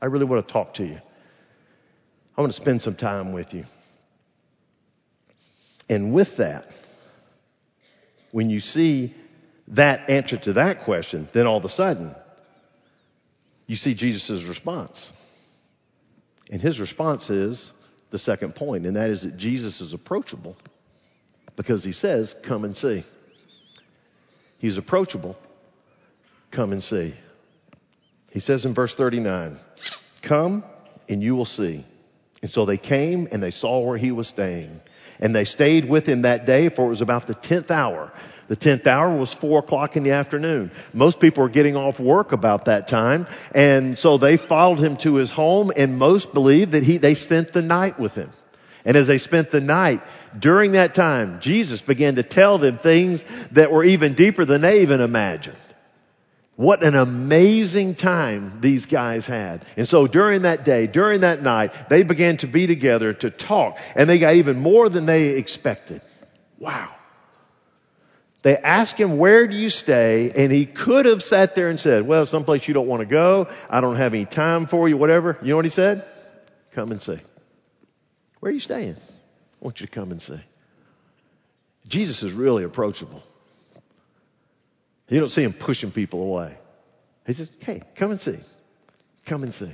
I 0.00 0.06
really 0.06 0.24
want 0.24 0.46
to 0.46 0.52
talk 0.52 0.74
to 0.74 0.84
you. 0.84 1.00
I 2.36 2.40
want 2.40 2.52
to 2.52 2.56
spend 2.56 2.80
some 2.80 2.94
time 2.94 3.32
with 3.32 3.52
you. 3.52 3.66
And 5.88 6.12
with 6.12 6.38
that, 6.38 6.70
when 8.30 8.48
you 8.48 8.60
see 8.60 9.14
that 9.68 10.08
answer 10.08 10.36
to 10.38 10.54
that 10.54 10.80
question, 10.80 11.28
then 11.32 11.46
all 11.46 11.58
of 11.58 11.64
a 11.64 11.68
sudden, 11.68 12.14
you 13.66 13.76
see 13.76 13.94
Jesus' 13.94 14.44
response. 14.44 15.12
And 16.50 16.60
his 16.60 16.80
response 16.80 17.30
is 17.30 17.72
the 18.10 18.18
second 18.18 18.54
point, 18.54 18.86
and 18.86 18.96
that 18.96 19.10
is 19.10 19.22
that 19.22 19.36
Jesus 19.36 19.80
is 19.80 19.94
approachable 19.94 20.56
because 21.56 21.84
he 21.84 21.92
says, 21.92 22.34
Come 22.42 22.64
and 22.64 22.76
see. 22.76 23.04
He's 24.58 24.78
approachable. 24.78 25.36
Come 26.52 26.72
and 26.72 26.82
see. 26.82 27.14
He 28.30 28.40
says 28.40 28.66
in 28.66 28.74
verse 28.74 28.94
39, 28.94 29.58
Come 30.20 30.64
and 31.08 31.22
you 31.22 31.34
will 31.34 31.46
see. 31.46 31.84
And 32.42 32.50
so 32.50 32.66
they 32.66 32.76
came 32.76 33.28
and 33.32 33.42
they 33.42 33.50
saw 33.50 33.80
where 33.80 33.96
he 33.96 34.12
was 34.12 34.28
staying. 34.28 34.80
And 35.18 35.34
they 35.34 35.44
stayed 35.44 35.86
with 35.86 36.06
him 36.06 36.22
that 36.22 36.44
day, 36.44 36.68
for 36.68 36.86
it 36.86 36.88
was 36.90 37.00
about 37.00 37.26
the 37.26 37.34
tenth 37.34 37.70
hour. 37.70 38.12
The 38.48 38.56
tenth 38.56 38.86
hour 38.86 39.16
was 39.16 39.32
four 39.32 39.60
o'clock 39.60 39.96
in 39.96 40.02
the 40.02 40.10
afternoon. 40.10 40.72
Most 40.92 41.20
people 41.20 41.42
were 41.42 41.48
getting 41.48 41.76
off 41.76 41.98
work 41.98 42.32
about 42.32 42.66
that 42.66 42.88
time, 42.88 43.26
and 43.54 43.98
so 43.98 44.18
they 44.18 44.36
followed 44.36 44.80
him 44.80 44.96
to 44.98 45.14
his 45.14 45.30
home, 45.30 45.72
and 45.74 45.96
most 45.96 46.34
believe 46.34 46.72
that 46.72 46.82
he, 46.82 46.98
they 46.98 47.14
spent 47.14 47.52
the 47.52 47.62
night 47.62 48.00
with 48.00 48.14
him. 48.14 48.30
And 48.84 48.96
as 48.96 49.06
they 49.06 49.18
spent 49.18 49.52
the 49.52 49.60
night, 49.60 50.02
during 50.36 50.72
that 50.72 50.92
time, 50.92 51.40
Jesus 51.40 51.80
began 51.80 52.16
to 52.16 52.24
tell 52.24 52.58
them 52.58 52.78
things 52.78 53.24
that 53.52 53.70
were 53.70 53.84
even 53.84 54.14
deeper 54.14 54.44
than 54.44 54.62
they 54.62 54.82
even 54.82 55.00
imagined. 55.00 55.56
What 56.56 56.82
an 56.84 56.94
amazing 56.94 57.94
time 57.94 58.58
these 58.60 58.86
guys 58.86 59.26
had. 59.26 59.64
And 59.76 59.88
so 59.88 60.06
during 60.06 60.42
that 60.42 60.64
day, 60.64 60.86
during 60.86 61.22
that 61.22 61.42
night, 61.42 61.88
they 61.88 62.02
began 62.02 62.36
to 62.38 62.46
be 62.46 62.66
together 62.66 63.14
to 63.14 63.30
talk 63.30 63.78
and 63.96 64.08
they 64.08 64.18
got 64.18 64.34
even 64.34 64.60
more 64.60 64.88
than 64.88 65.06
they 65.06 65.30
expected. 65.30 66.02
Wow. 66.58 66.90
They 68.42 68.56
asked 68.56 68.98
him, 68.98 69.18
where 69.18 69.46
do 69.46 69.56
you 69.56 69.70
stay? 69.70 70.30
And 70.34 70.52
he 70.52 70.66
could 70.66 71.06
have 71.06 71.22
sat 71.22 71.54
there 71.54 71.70
and 71.70 71.78
said, 71.80 72.06
well, 72.06 72.26
someplace 72.26 72.66
you 72.66 72.74
don't 72.74 72.88
want 72.88 73.00
to 73.00 73.06
go. 73.06 73.48
I 73.70 73.80
don't 73.80 73.96
have 73.96 74.12
any 74.12 74.26
time 74.26 74.66
for 74.66 74.88
you, 74.88 74.96
whatever. 74.96 75.38
You 75.42 75.50
know 75.50 75.56
what 75.56 75.64
he 75.64 75.70
said? 75.70 76.04
Come 76.72 76.90
and 76.90 77.00
see. 77.00 77.18
Where 78.40 78.50
are 78.50 78.52
you 78.52 78.60
staying? 78.60 78.96
I 78.96 79.64
want 79.64 79.80
you 79.80 79.86
to 79.86 79.92
come 79.92 80.10
and 80.10 80.20
see. 80.20 80.40
Jesus 81.86 82.24
is 82.24 82.32
really 82.32 82.64
approachable. 82.64 83.22
You 85.12 85.20
don't 85.20 85.28
see 85.28 85.42
him 85.42 85.52
pushing 85.52 85.90
people 85.90 86.22
away. 86.22 86.56
He 87.26 87.34
says, 87.34 87.50
hey, 87.60 87.82
come 87.96 88.12
and 88.12 88.18
see. 88.18 88.38
Come 89.26 89.42
and 89.42 89.52
see. 89.52 89.70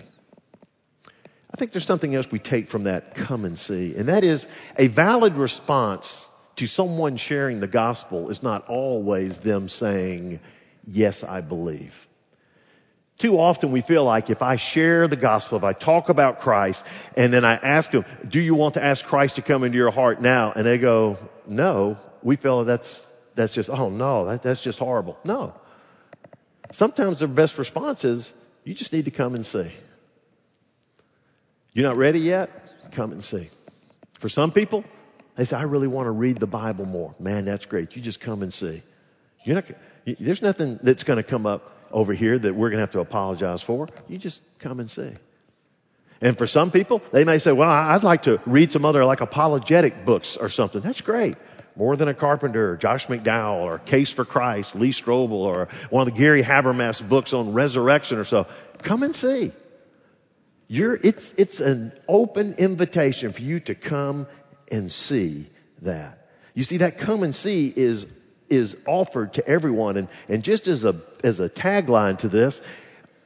I 1.50 1.57
think 1.57 1.71
there's 1.71 1.87
something 1.87 2.12
else 2.12 2.30
we 2.30 2.40
take 2.40 2.66
from 2.66 2.85
that 2.85 3.14
come 3.14 3.45
and 3.45 3.59
see, 3.59 3.95
and 3.97 4.09
that 4.09 4.25
is 4.25 4.47
a 4.76 4.88
valid 4.88 5.38
response 5.38 6.28
to 6.57 6.66
someone 6.66 7.16
sharing 7.16 7.61
the 7.61 7.68
gospel 7.68 8.30
is 8.30 8.42
not 8.42 8.68
always 8.68 9.38
them 9.38 9.68
saying, 9.68 10.40
yes, 10.87 11.23
I 11.23 11.40
believe. 11.40 12.09
Too 13.18 13.38
often 13.38 13.71
we 13.71 13.80
feel 13.80 14.04
like 14.04 14.30
if 14.30 14.42
I 14.42 14.57
share 14.57 15.09
the 15.09 15.16
gospel, 15.16 15.57
if 15.57 15.64
I 15.64 15.73
talk 15.73 16.09
about 16.09 16.40
Christ, 16.40 16.85
and 17.16 17.33
then 17.33 17.45
I 17.45 17.54
ask 17.54 17.92
them, 17.92 18.04
do 18.28 18.40
you 18.40 18.57
want 18.57 18.75
to 18.75 18.85
ask 18.85 19.04
Christ 19.04 19.37
to 19.37 19.42
come 19.42 19.62
into 19.62 19.78
your 19.78 19.92
heart 19.92 20.21
now? 20.21 20.52
And 20.54 20.66
they 20.66 20.78
go, 20.78 21.16
no, 21.47 21.97
we 22.23 22.37
feel 22.37 22.64
that's 22.64 23.07
that's 23.38 23.54
just, 23.54 23.71
oh 23.71 23.88
no, 23.88 24.26
that, 24.26 24.42
that's 24.42 24.61
just 24.61 24.78
horrible. 24.78 25.16
No. 25.25 25.54
Sometimes 26.73 27.21
the 27.21 27.28
best 27.28 27.57
response 27.57 28.04
is, 28.04 28.35
you 28.64 28.75
just 28.75 28.92
need 28.92 29.07
to 29.07 29.11
come 29.11 29.35
and 29.35 29.47
see. 29.47 29.71
You're 31.73 31.87
not 31.87 31.97
ready 31.97 32.21
yet? 32.21 32.50
Come 32.92 33.12
and 33.12 33.23
see. 33.23 33.49
For 34.18 34.28
some 34.28 34.50
people, 34.50 34.85
they 35.37 35.45
say, 35.45 35.57
I 35.57 35.62
really 35.62 35.87
want 35.87 36.07
to 36.07 36.11
read 36.11 36.38
the 36.38 36.47
Bible 36.47 36.85
more. 36.85 37.14
Man, 37.21 37.45
that's 37.45 37.66
great. 37.66 37.95
You 37.95 38.02
just 38.02 38.21
come 38.21 38.42
and 38.42 38.52
see. 38.52 38.83
You're 39.45 39.54
not, 39.54 39.66
there's 40.04 40.42
nothing 40.42 40.80
that's 40.83 41.04
going 41.04 41.18
to 41.18 41.23
come 41.23 41.47
up 41.47 41.73
over 41.92 42.12
here 42.12 42.37
that 42.38 42.54
we're 42.54 42.71
going 42.71 42.78
to 42.78 42.83
have 42.83 42.90
to 42.90 43.00
apologize 43.00 43.62
for. 43.62 43.88
You 44.09 44.18
just 44.18 44.42
come 44.59 44.80
and 44.80 44.90
see. 44.90 45.12
And 46.21 46.37
for 46.37 46.49
some 46.49 46.73
people, 46.73 47.00
they 47.12 47.25
may 47.25 47.38
say, 47.38 47.52
well, 47.52 47.71
I'd 47.71 48.02
like 48.02 48.23
to 48.23 48.40
read 48.45 48.73
some 48.73 48.85
other 48.85 49.04
like 49.04 49.21
apologetic 49.21 50.04
books 50.04 50.37
or 50.37 50.49
something. 50.49 50.80
That's 50.80 51.00
great. 51.00 51.37
More 51.78 51.94
Than 51.94 52.08
a 52.08 52.14
Carpenter, 52.14 52.76
Josh 52.76 53.06
McDowell, 53.06 53.61
or 53.61 53.78
Case 53.78 54.11
for 54.11 54.25
Christ, 54.25 54.75
Lee 54.75 54.90
Strobel, 54.90 55.30
or 55.30 55.68
one 55.90 56.08
of 56.08 56.12
the 56.12 56.18
Gary 56.18 56.42
Habermas 56.42 57.08
books 57.08 57.32
on 57.32 57.52
resurrection 57.52 58.18
or 58.18 58.25
so. 58.25 58.49
Come 58.82 59.04
and 59.04 59.14
see. 59.14 59.52
You're, 60.66 60.97
it's, 60.97 61.32
it's 61.38 61.61
an 61.61 61.92
open 62.08 62.54
invitation 62.54 63.32
for 63.32 63.42
you 63.42 63.61
to 63.61 63.76
come 63.76 64.26
and 64.73 64.90
see 64.90 65.47
that. 65.82 66.28
You 66.52 66.64
see, 66.64 66.78
that 66.78 66.99
come 66.99 67.23
and 67.23 67.32
see 67.32 67.73
is, 67.75 68.08
is 68.49 68.76
offered 68.85 69.35
to 69.35 69.47
everyone. 69.47 69.99
And, 69.99 70.08
and 70.28 70.42
just 70.42 70.66
as 70.66 70.85
a, 70.85 70.97
as 71.23 71.38
a 71.38 71.49
tagline 71.49 72.18
to 72.18 72.28
this, 72.28 72.61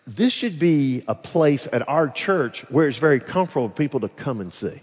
this 0.07 0.35
should 0.35 0.59
be 0.59 1.05
a 1.09 1.15
place 1.15 1.67
at 1.73 1.89
our 1.89 2.07
church 2.07 2.69
where 2.69 2.87
it's 2.87 2.99
very 2.99 3.19
comfortable 3.19 3.71
for 3.71 3.75
people 3.75 4.01
to 4.01 4.11
come 4.11 4.43
and 4.43 4.53
see 4.53 4.83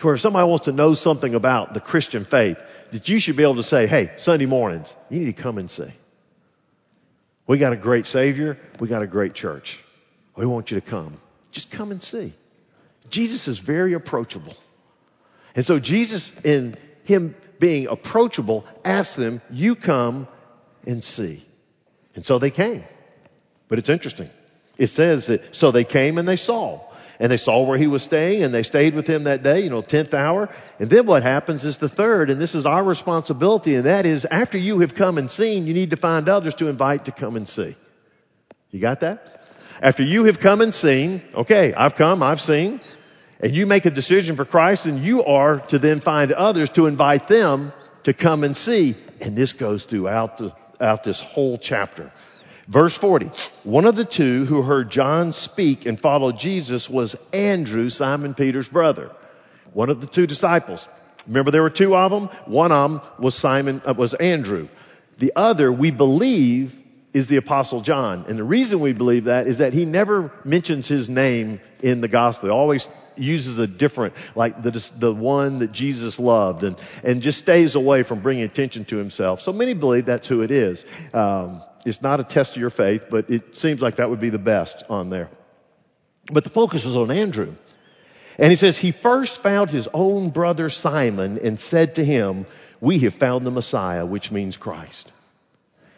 where 0.00 0.16
somebody 0.16 0.48
wants 0.48 0.66
to 0.66 0.72
know 0.72 0.94
something 0.94 1.34
about 1.34 1.74
the 1.74 1.80
Christian 1.80 2.24
faith, 2.24 2.62
that 2.92 3.08
you 3.08 3.18
should 3.18 3.36
be 3.36 3.42
able 3.42 3.56
to 3.56 3.62
say, 3.62 3.86
hey, 3.86 4.12
Sunday 4.16 4.46
mornings, 4.46 4.94
you 5.08 5.20
need 5.20 5.36
to 5.36 5.42
come 5.42 5.58
and 5.58 5.70
see. 5.70 5.90
We 7.46 7.58
got 7.58 7.72
a 7.72 7.76
great 7.76 8.06
Savior. 8.06 8.58
We 8.78 8.88
got 8.88 9.02
a 9.02 9.06
great 9.06 9.34
church. 9.34 9.80
We 10.36 10.46
want 10.46 10.70
you 10.70 10.78
to 10.80 10.86
come. 10.86 11.16
Just 11.50 11.70
come 11.70 11.90
and 11.90 12.02
see. 12.02 12.34
Jesus 13.08 13.48
is 13.48 13.58
very 13.58 13.94
approachable. 13.94 14.54
And 15.54 15.64
so 15.64 15.78
Jesus, 15.78 16.38
in 16.40 16.76
him 17.04 17.34
being 17.58 17.86
approachable, 17.86 18.66
asked 18.84 19.16
them, 19.16 19.40
you 19.50 19.76
come 19.76 20.28
and 20.86 21.02
see. 21.02 21.42
And 22.14 22.26
so 22.26 22.38
they 22.38 22.50
came. 22.50 22.84
But 23.68 23.78
it's 23.78 23.88
interesting. 23.88 24.28
It 24.78 24.88
says 24.88 25.26
that, 25.26 25.54
so 25.54 25.70
they 25.70 25.84
came 25.84 26.18
and 26.18 26.28
they 26.28 26.36
saw 26.36 26.80
and 27.18 27.32
they 27.32 27.36
saw 27.36 27.62
where 27.62 27.78
he 27.78 27.86
was 27.86 28.02
staying 28.02 28.42
and 28.42 28.52
they 28.52 28.62
stayed 28.62 28.94
with 28.94 29.06
him 29.06 29.24
that 29.24 29.42
day, 29.42 29.60
you 29.60 29.70
know, 29.70 29.82
10th 29.82 30.14
hour. 30.14 30.48
And 30.78 30.90
then 30.90 31.06
what 31.06 31.22
happens 31.22 31.64
is 31.64 31.78
the 31.78 31.88
third, 31.88 32.30
and 32.30 32.40
this 32.40 32.54
is 32.54 32.66
our 32.66 32.84
responsibility, 32.84 33.74
and 33.74 33.86
that 33.86 34.06
is 34.06 34.24
after 34.24 34.58
you 34.58 34.80
have 34.80 34.94
come 34.94 35.18
and 35.18 35.30
seen, 35.30 35.66
you 35.66 35.74
need 35.74 35.90
to 35.90 35.96
find 35.96 36.28
others 36.28 36.54
to 36.56 36.68
invite 36.68 37.06
to 37.06 37.12
come 37.12 37.36
and 37.36 37.48
see. 37.48 37.74
You 38.70 38.80
got 38.80 39.00
that? 39.00 39.40
After 39.80 40.02
you 40.02 40.24
have 40.24 40.40
come 40.40 40.60
and 40.60 40.72
seen, 40.74 41.22
okay, 41.34 41.74
I've 41.74 41.96
come, 41.96 42.22
I've 42.22 42.40
seen, 42.40 42.80
and 43.40 43.54
you 43.54 43.66
make 43.66 43.84
a 43.86 43.90
decision 43.90 44.36
for 44.36 44.44
Christ, 44.44 44.86
and 44.86 45.02
you 45.02 45.24
are 45.24 45.60
to 45.68 45.78
then 45.78 46.00
find 46.00 46.32
others 46.32 46.70
to 46.70 46.86
invite 46.86 47.28
them 47.28 47.72
to 48.04 48.12
come 48.12 48.44
and 48.44 48.56
see. 48.56 48.94
And 49.20 49.36
this 49.36 49.52
goes 49.52 49.84
throughout 49.84 50.38
the, 50.38 50.54
throughout 50.78 51.04
this 51.04 51.20
whole 51.20 51.58
chapter. 51.58 52.12
Verse 52.68 52.96
40. 52.96 53.30
One 53.62 53.84
of 53.84 53.94
the 53.94 54.04
two 54.04 54.44
who 54.44 54.62
heard 54.62 54.90
John 54.90 55.32
speak 55.32 55.86
and 55.86 56.00
followed 56.00 56.38
Jesus 56.38 56.90
was 56.90 57.16
Andrew, 57.32 57.88
Simon 57.88 58.34
Peter's 58.34 58.68
brother. 58.68 59.12
One 59.72 59.88
of 59.88 60.00
the 60.00 60.06
two 60.06 60.26
disciples. 60.26 60.88
Remember 61.26 61.50
there 61.50 61.62
were 61.62 61.70
two 61.70 61.96
of 61.96 62.10
them? 62.10 62.28
One 62.46 62.72
of 62.72 62.90
them 62.90 63.00
was 63.18 63.34
Simon, 63.34 63.82
uh, 63.84 63.94
was 63.94 64.14
Andrew. 64.14 64.68
The 65.18 65.32
other, 65.36 65.72
we 65.72 65.90
believe, 65.90 66.80
is 67.16 67.30
the 67.30 67.38
Apostle 67.38 67.80
John. 67.80 68.26
And 68.28 68.38
the 68.38 68.44
reason 68.44 68.80
we 68.80 68.92
believe 68.92 69.24
that 69.24 69.46
is 69.46 69.56
that 69.58 69.72
he 69.72 69.86
never 69.86 70.30
mentions 70.44 70.86
his 70.86 71.08
name 71.08 71.60
in 71.82 72.02
the 72.02 72.08
gospel. 72.08 72.50
He 72.50 72.52
always 72.52 72.86
uses 73.16 73.58
a 73.58 73.66
different, 73.66 74.12
like 74.34 74.60
the, 74.60 74.92
the 74.98 75.14
one 75.14 75.60
that 75.60 75.72
Jesus 75.72 76.18
loved, 76.18 76.62
and, 76.62 76.78
and 77.02 77.22
just 77.22 77.38
stays 77.38 77.74
away 77.74 78.02
from 78.02 78.20
bringing 78.20 78.44
attention 78.44 78.84
to 78.86 78.98
himself. 78.98 79.40
So 79.40 79.54
many 79.54 79.72
believe 79.72 80.04
that's 80.04 80.28
who 80.28 80.42
it 80.42 80.50
is. 80.50 80.84
Um, 81.14 81.62
it's 81.86 82.02
not 82.02 82.20
a 82.20 82.24
test 82.24 82.56
of 82.56 82.60
your 82.60 82.68
faith, 82.68 83.06
but 83.08 83.30
it 83.30 83.56
seems 83.56 83.80
like 83.80 83.96
that 83.96 84.10
would 84.10 84.20
be 84.20 84.28
the 84.28 84.38
best 84.38 84.82
on 84.90 85.08
there. 85.08 85.30
But 86.30 86.44
the 86.44 86.50
focus 86.50 86.84
is 86.84 86.96
on 86.96 87.10
Andrew. 87.10 87.54
And 88.36 88.50
he 88.52 88.56
says, 88.56 88.76
He 88.76 88.92
first 88.92 89.40
found 89.40 89.70
his 89.70 89.88
own 89.94 90.28
brother 90.28 90.68
Simon 90.68 91.38
and 91.42 91.58
said 91.58 91.94
to 91.94 92.04
him, 92.04 92.44
We 92.78 92.98
have 92.98 93.14
found 93.14 93.46
the 93.46 93.50
Messiah, 93.50 94.04
which 94.04 94.30
means 94.30 94.58
Christ 94.58 95.10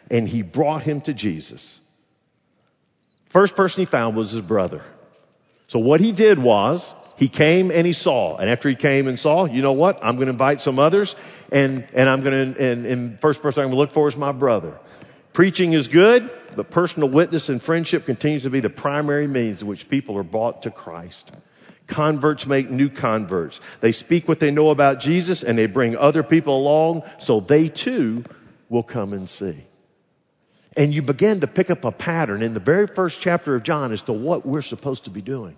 and 0.09 0.27
he 0.27 0.41
brought 0.41 0.83
him 0.83 1.01
to 1.01 1.13
Jesus. 1.13 1.79
First 3.29 3.55
person 3.55 3.81
he 3.81 3.85
found 3.85 4.15
was 4.15 4.31
his 4.31 4.41
brother. 4.41 4.83
So 5.67 5.79
what 5.79 5.99
he 5.99 6.11
did 6.11 6.39
was, 6.39 6.91
he 7.17 7.27
came 7.27 7.69
and 7.69 7.85
he 7.85 7.93
saw. 7.93 8.37
And 8.37 8.49
after 8.49 8.69
he 8.69 8.75
came 8.75 9.07
and 9.07 9.19
saw, 9.19 9.45
you 9.45 9.61
know 9.61 9.73
what? 9.73 10.03
I'm 10.03 10.15
going 10.15 10.27
to 10.27 10.31
invite 10.31 10.61
some 10.61 10.79
others 10.79 11.15
and, 11.51 11.85
and 11.93 12.09
I'm 12.09 12.21
going 12.23 12.53
to, 12.53 12.63
and, 12.63 12.85
and 12.85 13.19
first 13.19 13.41
person 13.41 13.61
I'm 13.61 13.67
going 13.67 13.75
to 13.75 13.79
look 13.79 13.91
for 13.91 14.07
is 14.07 14.17
my 14.17 14.31
brother. 14.31 14.79
Preaching 15.33 15.73
is 15.73 15.89
good, 15.89 16.29
but 16.55 16.71
personal 16.71 17.09
witness 17.09 17.49
and 17.49 17.61
friendship 17.61 18.05
continues 18.05 18.43
to 18.43 18.49
be 18.49 18.61
the 18.61 18.69
primary 18.69 19.27
means 19.27 19.61
in 19.61 19.67
which 19.67 19.89
people 19.89 20.17
are 20.17 20.23
brought 20.23 20.63
to 20.63 20.71
Christ. 20.71 21.31
Converts 21.85 22.47
make 22.47 22.69
new 22.69 22.89
converts. 22.89 23.59
They 23.81 23.91
speak 23.91 24.27
what 24.27 24.39
they 24.39 24.51
know 24.51 24.69
about 24.69 24.99
Jesus 24.99 25.43
and 25.43 25.57
they 25.57 25.67
bring 25.67 25.97
other 25.97 26.23
people 26.23 26.57
along 26.57 27.03
so 27.19 27.41
they 27.41 27.67
too 27.67 28.23
will 28.69 28.83
come 28.83 29.13
and 29.13 29.29
see. 29.29 29.57
And 30.77 30.93
you 30.93 31.01
begin 31.01 31.41
to 31.41 31.47
pick 31.47 31.69
up 31.69 31.83
a 31.83 31.91
pattern 31.91 32.41
in 32.41 32.53
the 32.53 32.59
very 32.59 32.87
first 32.87 33.21
chapter 33.21 33.55
of 33.55 33.63
John 33.63 33.91
as 33.91 34.03
to 34.03 34.13
what 34.13 34.45
we're 34.45 34.61
supposed 34.61 35.05
to 35.05 35.09
be 35.09 35.21
doing. 35.21 35.55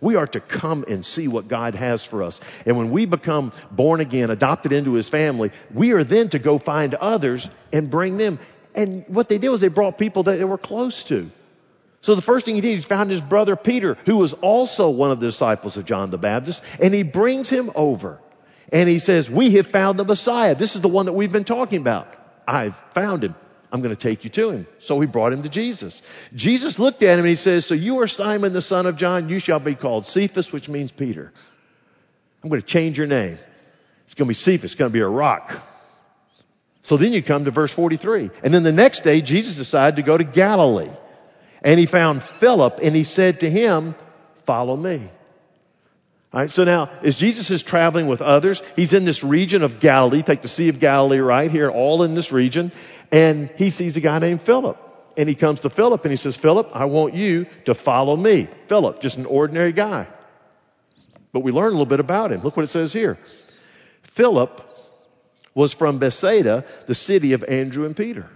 We 0.00 0.16
are 0.16 0.26
to 0.26 0.40
come 0.40 0.84
and 0.88 1.04
see 1.04 1.28
what 1.28 1.48
God 1.48 1.74
has 1.74 2.04
for 2.04 2.22
us. 2.22 2.40
And 2.66 2.76
when 2.76 2.90
we 2.90 3.06
become 3.06 3.52
born 3.70 4.00
again, 4.00 4.30
adopted 4.30 4.72
into 4.72 4.92
his 4.94 5.08
family, 5.08 5.50
we 5.72 5.92
are 5.92 6.04
then 6.04 6.28
to 6.30 6.38
go 6.38 6.58
find 6.58 6.94
others 6.94 7.48
and 7.72 7.90
bring 7.90 8.16
them. 8.16 8.38
And 8.74 9.04
what 9.08 9.28
they 9.28 9.38
did 9.38 9.48
was 9.48 9.60
they 9.60 9.68
brought 9.68 9.98
people 9.98 10.24
that 10.24 10.36
they 10.36 10.44
were 10.44 10.58
close 10.58 11.04
to. 11.04 11.30
So 12.00 12.14
the 12.14 12.22
first 12.22 12.44
thing 12.44 12.56
he 12.56 12.60
did, 12.60 12.74
he 12.74 12.80
found 12.82 13.10
his 13.10 13.22
brother 13.22 13.56
Peter, 13.56 13.96
who 14.04 14.18
was 14.18 14.34
also 14.34 14.90
one 14.90 15.10
of 15.10 15.20
the 15.20 15.26
disciples 15.26 15.78
of 15.78 15.86
John 15.86 16.10
the 16.10 16.18
Baptist, 16.18 16.62
and 16.78 16.92
he 16.92 17.02
brings 17.02 17.48
him 17.48 17.70
over. 17.74 18.20
And 18.70 18.88
he 18.90 18.98
says, 18.98 19.30
We 19.30 19.52
have 19.52 19.66
found 19.66 19.98
the 19.98 20.04
Messiah. 20.04 20.54
This 20.54 20.76
is 20.76 20.82
the 20.82 20.88
one 20.88 21.06
that 21.06 21.14
we've 21.14 21.32
been 21.32 21.44
talking 21.44 21.80
about. 21.80 22.12
I've 22.46 22.76
found 22.92 23.24
him. 23.24 23.34
I'm 23.74 23.82
going 23.82 23.94
to 23.94 24.00
take 24.00 24.22
you 24.22 24.30
to 24.30 24.50
him. 24.50 24.68
So 24.78 25.00
he 25.00 25.08
brought 25.08 25.32
him 25.32 25.42
to 25.42 25.48
Jesus. 25.48 26.00
Jesus 26.32 26.78
looked 26.78 27.02
at 27.02 27.14
him 27.14 27.24
and 27.24 27.28
he 27.28 27.34
says, 27.34 27.66
So 27.66 27.74
you 27.74 28.02
are 28.02 28.06
Simon 28.06 28.52
the 28.52 28.60
son 28.60 28.86
of 28.86 28.94
John. 28.94 29.28
You 29.28 29.40
shall 29.40 29.58
be 29.58 29.74
called 29.74 30.06
Cephas, 30.06 30.52
which 30.52 30.68
means 30.68 30.92
Peter. 30.92 31.32
I'm 32.40 32.50
going 32.50 32.60
to 32.60 32.66
change 32.66 32.98
your 32.98 33.08
name. 33.08 33.36
It's 34.04 34.14
going 34.14 34.26
to 34.26 34.30
be 34.30 34.34
Cephas. 34.34 34.70
It's 34.70 34.74
going 34.76 34.92
to 34.92 34.92
be 34.92 35.00
a 35.00 35.08
rock. 35.08 35.60
So 36.82 36.96
then 36.96 37.12
you 37.12 37.20
come 37.20 37.46
to 37.46 37.50
verse 37.50 37.72
43. 37.72 38.30
And 38.44 38.54
then 38.54 38.62
the 38.62 38.70
next 38.70 39.00
day, 39.00 39.20
Jesus 39.20 39.56
decided 39.56 39.96
to 39.96 40.02
go 40.02 40.16
to 40.16 40.22
Galilee. 40.22 40.92
And 41.60 41.80
he 41.80 41.86
found 41.86 42.22
Philip 42.22 42.78
and 42.80 42.94
he 42.94 43.02
said 43.02 43.40
to 43.40 43.50
him, 43.50 43.96
Follow 44.44 44.76
me. 44.76 45.08
Right, 46.34 46.50
so 46.50 46.64
now, 46.64 46.90
as 47.04 47.16
Jesus 47.16 47.52
is 47.52 47.62
traveling 47.62 48.08
with 48.08 48.20
others, 48.20 48.60
he's 48.74 48.92
in 48.92 49.04
this 49.04 49.22
region 49.22 49.62
of 49.62 49.78
Galilee. 49.78 50.22
Take 50.22 50.42
the 50.42 50.48
Sea 50.48 50.68
of 50.68 50.80
Galilee 50.80 51.18
right 51.18 51.48
here, 51.48 51.70
all 51.70 52.02
in 52.02 52.14
this 52.14 52.32
region. 52.32 52.72
And 53.12 53.50
he 53.54 53.70
sees 53.70 53.96
a 53.96 54.00
guy 54.00 54.18
named 54.18 54.42
Philip. 54.42 54.76
And 55.16 55.28
he 55.28 55.36
comes 55.36 55.60
to 55.60 55.70
Philip 55.70 56.04
and 56.04 56.10
he 56.10 56.16
says, 56.16 56.36
Philip, 56.36 56.70
I 56.74 56.86
want 56.86 57.14
you 57.14 57.46
to 57.66 57.74
follow 57.74 58.16
me. 58.16 58.48
Philip, 58.66 59.00
just 59.00 59.16
an 59.16 59.26
ordinary 59.26 59.70
guy. 59.70 60.08
But 61.30 61.44
we 61.44 61.52
learn 61.52 61.68
a 61.68 61.70
little 61.70 61.86
bit 61.86 62.00
about 62.00 62.32
him. 62.32 62.40
Look 62.40 62.56
what 62.56 62.64
it 62.64 62.68
says 62.68 62.92
here. 62.92 63.16
Philip 64.02 64.60
was 65.54 65.72
from 65.72 65.98
Bethsaida, 65.98 66.64
the 66.88 66.96
city 66.96 67.34
of 67.34 67.44
Andrew 67.44 67.86
and 67.86 67.96
Peter. 67.96 68.28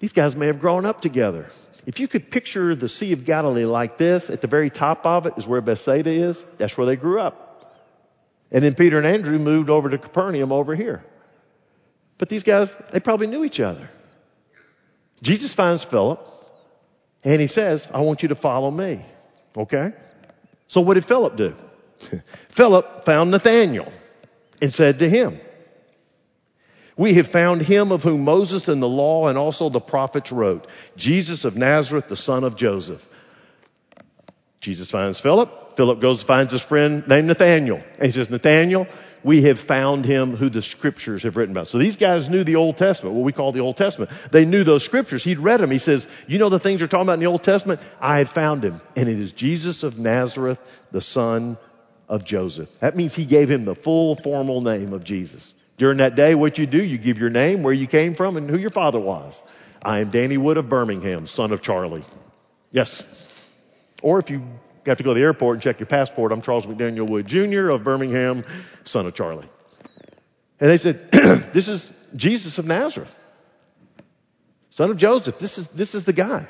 These 0.00 0.12
guys 0.12 0.34
may 0.34 0.48
have 0.48 0.58
grown 0.58 0.86
up 0.86 1.00
together. 1.00 1.48
If 1.86 2.00
you 2.00 2.08
could 2.08 2.30
picture 2.30 2.74
the 2.74 2.88
Sea 2.88 3.12
of 3.12 3.24
Galilee 3.24 3.66
like 3.66 3.98
this, 3.98 4.30
at 4.30 4.40
the 4.40 4.46
very 4.46 4.70
top 4.70 5.04
of 5.04 5.26
it 5.26 5.34
is 5.36 5.46
where 5.46 5.60
Bethsaida 5.60 6.10
is. 6.10 6.44
That's 6.56 6.76
where 6.78 6.86
they 6.86 6.96
grew 6.96 7.20
up. 7.20 7.44
And 8.50 8.64
then 8.64 8.74
Peter 8.74 8.98
and 8.98 9.06
Andrew 9.06 9.38
moved 9.38 9.68
over 9.68 9.90
to 9.90 9.98
Capernaum 9.98 10.52
over 10.52 10.74
here. 10.74 11.04
But 12.18 12.28
these 12.28 12.42
guys, 12.42 12.76
they 12.92 13.00
probably 13.00 13.26
knew 13.26 13.44
each 13.44 13.60
other. 13.60 13.90
Jesus 15.22 15.54
finds 15.54 15.84
Philip 15.84 16.24
and 17.24 17.40
he 17.40 17.48
says, 17.48 17.88
I 17.92 18.00
want 18.00 18.22
you 18.22 18.28
to 18.28 18.34
follow 18.34 18.70
me. 18.70 19.04
Okay? 19.56 19.92
So 20.68 20.80
what 20.80 20.94
did 20.94 21.04
Philip 21.04 21.36
do? 21.36 21.56
Philip 22.48 23.04
found 23.04 23.30
Nathanael 23.30 23.92
and 24.60 24.72
said 24.72 25.00
to 25.00 25.08
him, 25.08 25.40
We 26.96 27.14
have 27.14 27.26
found 27.26 27.62
him 27.62 27.90
of 27.90 28.02
whom 28.02 28.22
Moses 28.24 28.68
and 28.68 28.80
the 28.80 28.88
law 28.88 29.26
and 29.28 29.36
also 29.36 29.68
the 29.68 29.80
prophets 29.80 30.30
wrote, 30.30 30.66
Jesus 30.96 31.44
of 31.44 31.56
Nazareth, 31.56 32.08
the 32.08 32.16
son 32.16 32.44
of 32.44 32.56
Joseph. 32.56 33.06
Jesus 34.60 34.90
finds 34.90 35.18
Philip. 35.18 35.76
Philip 35.76 36.00
goes 36.00 36.20
and 36.20 36.26
finds 36.26 36.52
his 36.52 36.62
friend 36.62 37.06
named 37.08 37.26
Nathanael. 37.26 37.82
And 37.96 38.04
he 38.04 38.12
says, 38.12 38.30
Nathanael, 38.30 38.86
we 39.24 39.42
have 39.42 39.58
found 39.58 40.04
him 40.04 40.36
who 40.36 40.48
the 40.48 40.62
scriptures 40.62 41.24
have 41.24 41.36
written 41.36 41.54
about. 41.54 41.66
So 41.66 41.78
these 41.78 41.96
guys 41.96 42.30
knew 42.30 42.44
the 42.44 42.56
Old 42.56 42.76
Testament, 42.76 43.16
what 43.16 43.24
we 43.24 43.32
call 43.32 43.50
the 43.50 43.60
Old 43.60 43.76
Testament. 43.76 44.10
They 44.30 44.44
knew 44.44 44.62
those 44.62 44.84
scriptures. 44.84 45.24
He'd 45.24 45.40
read 45.40 45.60
them. 45.60 45.72
He 45.72 45.78
says, 45.78 46.06
you 46.28 46.38
know 46.38 46.48
the 46.48 46.60
things 46.60 46.80
you're 46.80 46.88
talking 46.88 47.06
about 47.06 47.14
in 47.14 47.20
the 47.20 47.26
Old 47.26 47.42
Testament? 47.42 47.80
I 48.00 48.18
have 48.18 48.28
found 48.28 48.64
him. 48.64 48.80
And 48.94 49.08
it 49.08 49.18
is 49.18 49.32
Jesus 49.32 49.82
of 49.82 49.98
Nazareth, 49.98 50.60
the 50.92 51.00
son 51.00 51.58
of 52.08 52.24
Joseph. 52.24 52.68
That 52.80 52.96
means 52.96 53.14
he 53.14 53.24
gave 53.24 53.50
him 53.50 53.64
the 53.64 53.74
full 53.74 54.14
formal 54.14 54.60
name 54.60 54.92
of 54.92 55.02
Jesus. 55.02 55.54
During 55.76 55.98
that 55.98 56.14
day, 56.14 56.34
what 56.34 56.58
you 56.58 56.66
do, 56.66 56.82
you 56.82 56.98
give 56.98 57.18
your 57.18 57.30
name, 57.30 57.62
where 57.62 57.72
you 57.72 57.86
came 57.86 58.14
from, 58.14 58.36
and 58.36 58.48
who 58.48 58.56
your 58.56 58.70
father 58.70 59.00
was. 59.00 59.42
I 59.82 59.98
am 59.98 60.10
Danny 60.10 60.38
Wood 60.38 60.56
of 60.56 60.68
Birmingham, 60.68 61.26
son 61.26 61.52
of 61.52 61.62
Charlie. 61.62 62.04
Yes. 62.70 63.06
Or 64.02 64.18
if 64.18 64.30
you 64.30 64.42
have 64.86 64.98
to 64.98 65.04
go 65.04 65.10
to 65.10 65.18
the 65.18 65.24
airport 65.24 65.56
and 65.56 65.62
check 65.62 65.80
your 65.80 65.86
passport. 65.86 66.32
I'm 66.32 66.42
Charles 66.42 66.66
McDaniel 66.66 67.08
Wood 67.08 67.26
Jr. 67.26 67.70
of 67.70 67.84
Birmingham, 67.84 68.44
son 68.84 69.06
of 69.06 69.14
Charlie. 69.14 69.48
And 70.60 70.70
they 70.70 70.76
said, 70.76 71.10
This 71.52 71.68
is 71.68 71.92
Jesus 72.14 72.58
of 72.58 72.66
Nazareth, 72.66 73.16
son 74.70 74.90
of 74.90 74.96
Joseph. 74.96 75.38
This 75.38 75.58
is, 75.58 75.68
this 75.68 75.94
is 75.94 76.04
the 76.04 76.12
guy. 76.12 76.48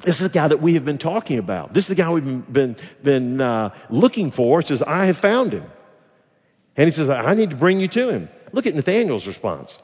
This 0.00 0.20
is 0.22 0.28
the 0.28 0.34
guy 0.34 0.48
that 0.48 0.62
we 0.62 0.74
have 0.74 0.84
been 0.84 0.98
talking 0.98 1.38
about. 1.38 1.74
This 1.74 1.84
is 1.84 1.88
the 1.88 1.94
guy 1.94 2.10
we've 2.10 2.52
been, 2.52 2.76
been, 3.02 3.40
uh, 3.40 3.74
looking 3.90 4.30
for. 4.30 4.60
He 4.60 4.66
says, 4.66 4.82
I 4.82 5.06
have 5.06 5.18
found 5.18 5.52
him. 5.52 5.64
And 6.76 6.86
he 6.86 6.92
says, 6.92 7.10
I 7.10 7.34
need 7.34 7.50
to 7.50 7.56
bring 7.56 7.80
you 7.80 7.88
to 7.88 8.08
him. 8.10 8.28
Look 8.52 8.66
at 8.66 8.74
Nathaniel's 8.74 9.26
response. 9.26 9.78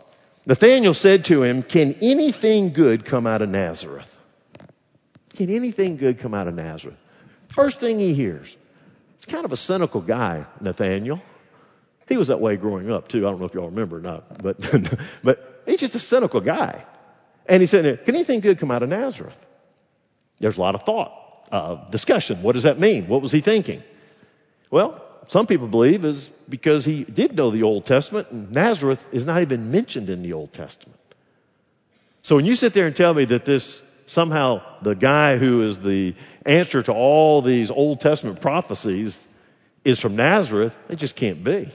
Nathaniel 0.47 0.95
said 0.95 1.25
to 1.27 1.43
him, 1.43 1.63
Can 1.63 1.97
anything 2.01 2.73
good 2.73 3.05
come 3.05 3.27
out 3.27 3.43
of 3.43 3.49
Nazareth? 3.49 4.13
Can 5.35 5.51
anything 5.51 5.97
good 5.97 6.21
come 6.21 6.35
out 6.35 6.49
of 6.49 6.55
Nazareth? 6.55 6.97
First 7.49 7.81
thing 7.81 7.99
he 7.99 8.15
hears. 8.15 8.57
It's 9.17 9.27
kind 9.27 9.45
of 9.45 9.53
a 9.53 9.57
cynical 9.57 10.01
guy, 10.01 10.47
Nathaniel. 10.61 11.21
He 12.09 12.17
was 12.17 12.29
that 12.29 12.41
way 12.41 12.57
growing 12.57 12.91
up 12.91 13.09
too. 13.09 13.27
I 13.27 13.31
don't 13.31 13.41
know 13.41 13.47
if 13.47 13.55
y'all 13.55 13.67
remember 13.67 13.99
or 13.99 14.01
not, 14.01 14.43
but, 14.43 14.57
but 15.25 15.63
he's 15.67 15.81
just 15.81 15.97
a 15.97 15.99
cynical 15.99 16.41
guy. 16.41 16.85
And 17.47 17.61
he 17.61 17.67
said, 17.67 18.05
can 18.05 18.15
anything 18.15 18.41
good 18.41 18.59
come 18.59 18.71
out 18.71 18.83
of 18.83 18.89
Nazareth? 18.89 19.39
There's 20.39 20.57
a 20.57 20.61
lot 20.61 20.75
of 20.75 20.83
thought, 20.83 21.13
uh, 21.51 21.91
discussion. 21.91 22.43
What 22.43 22.53
does 22.53 22.65
that 22.65 22.79
mean? 22.79 23.09
What 23.09 23.23
was 23.23 23.33
he 23.33 23.41
thinking? 23.41 23.83
Well, 24.71 25.03
some 25.29 25.47
people 25.47 25.67
believe 25.67 26.05
is 26.05 26.31
because 26.49 26.85
he 26.85 27.05
did 27.05 27.37
know 27.37 27.51
the 27.51 27.65
Old 27.65 27.87
Testament 27.87 28.31
and 28.31 28.53
Nazareth 28.53 29.07
is 29.13 29.27
not 29.27 29.43
even 29.43 29.71
mentioned 29.71 30.11
in 30.11 30.23
the 30.23 30.35
Old 30.35 30.53
Testament. 30.53 30.99
So 32.23 32.37
when 32.37 32.47
you 32.47 32.55
sit 32.55 32.73
there 32.73 32.87
and 32.87 32.97
tell 32.97 33.15
me 33.15 33.25
that 33.27 33.45
this 33.45 33.83
somehow 34.07 34.63
the 34.83 34.95
guy 34.95 35.37
who 35.37 35.63
is 35.63 35.79
the 35.79 36.15
answer 36.45 36.83
to 36.83 36.93
all 36.93 37.43
these 37.43 37.71
Old 37.71 38.01
Testament 38.01 38.41
prophecies 38.41 39.27
is 39.85 40.01
from 40.01 40.17
Nazareth, 40.17 40.77
it 40.89 40.97
just 40.97 41.17
can't 41.17 41.43
be. 41.45 41.69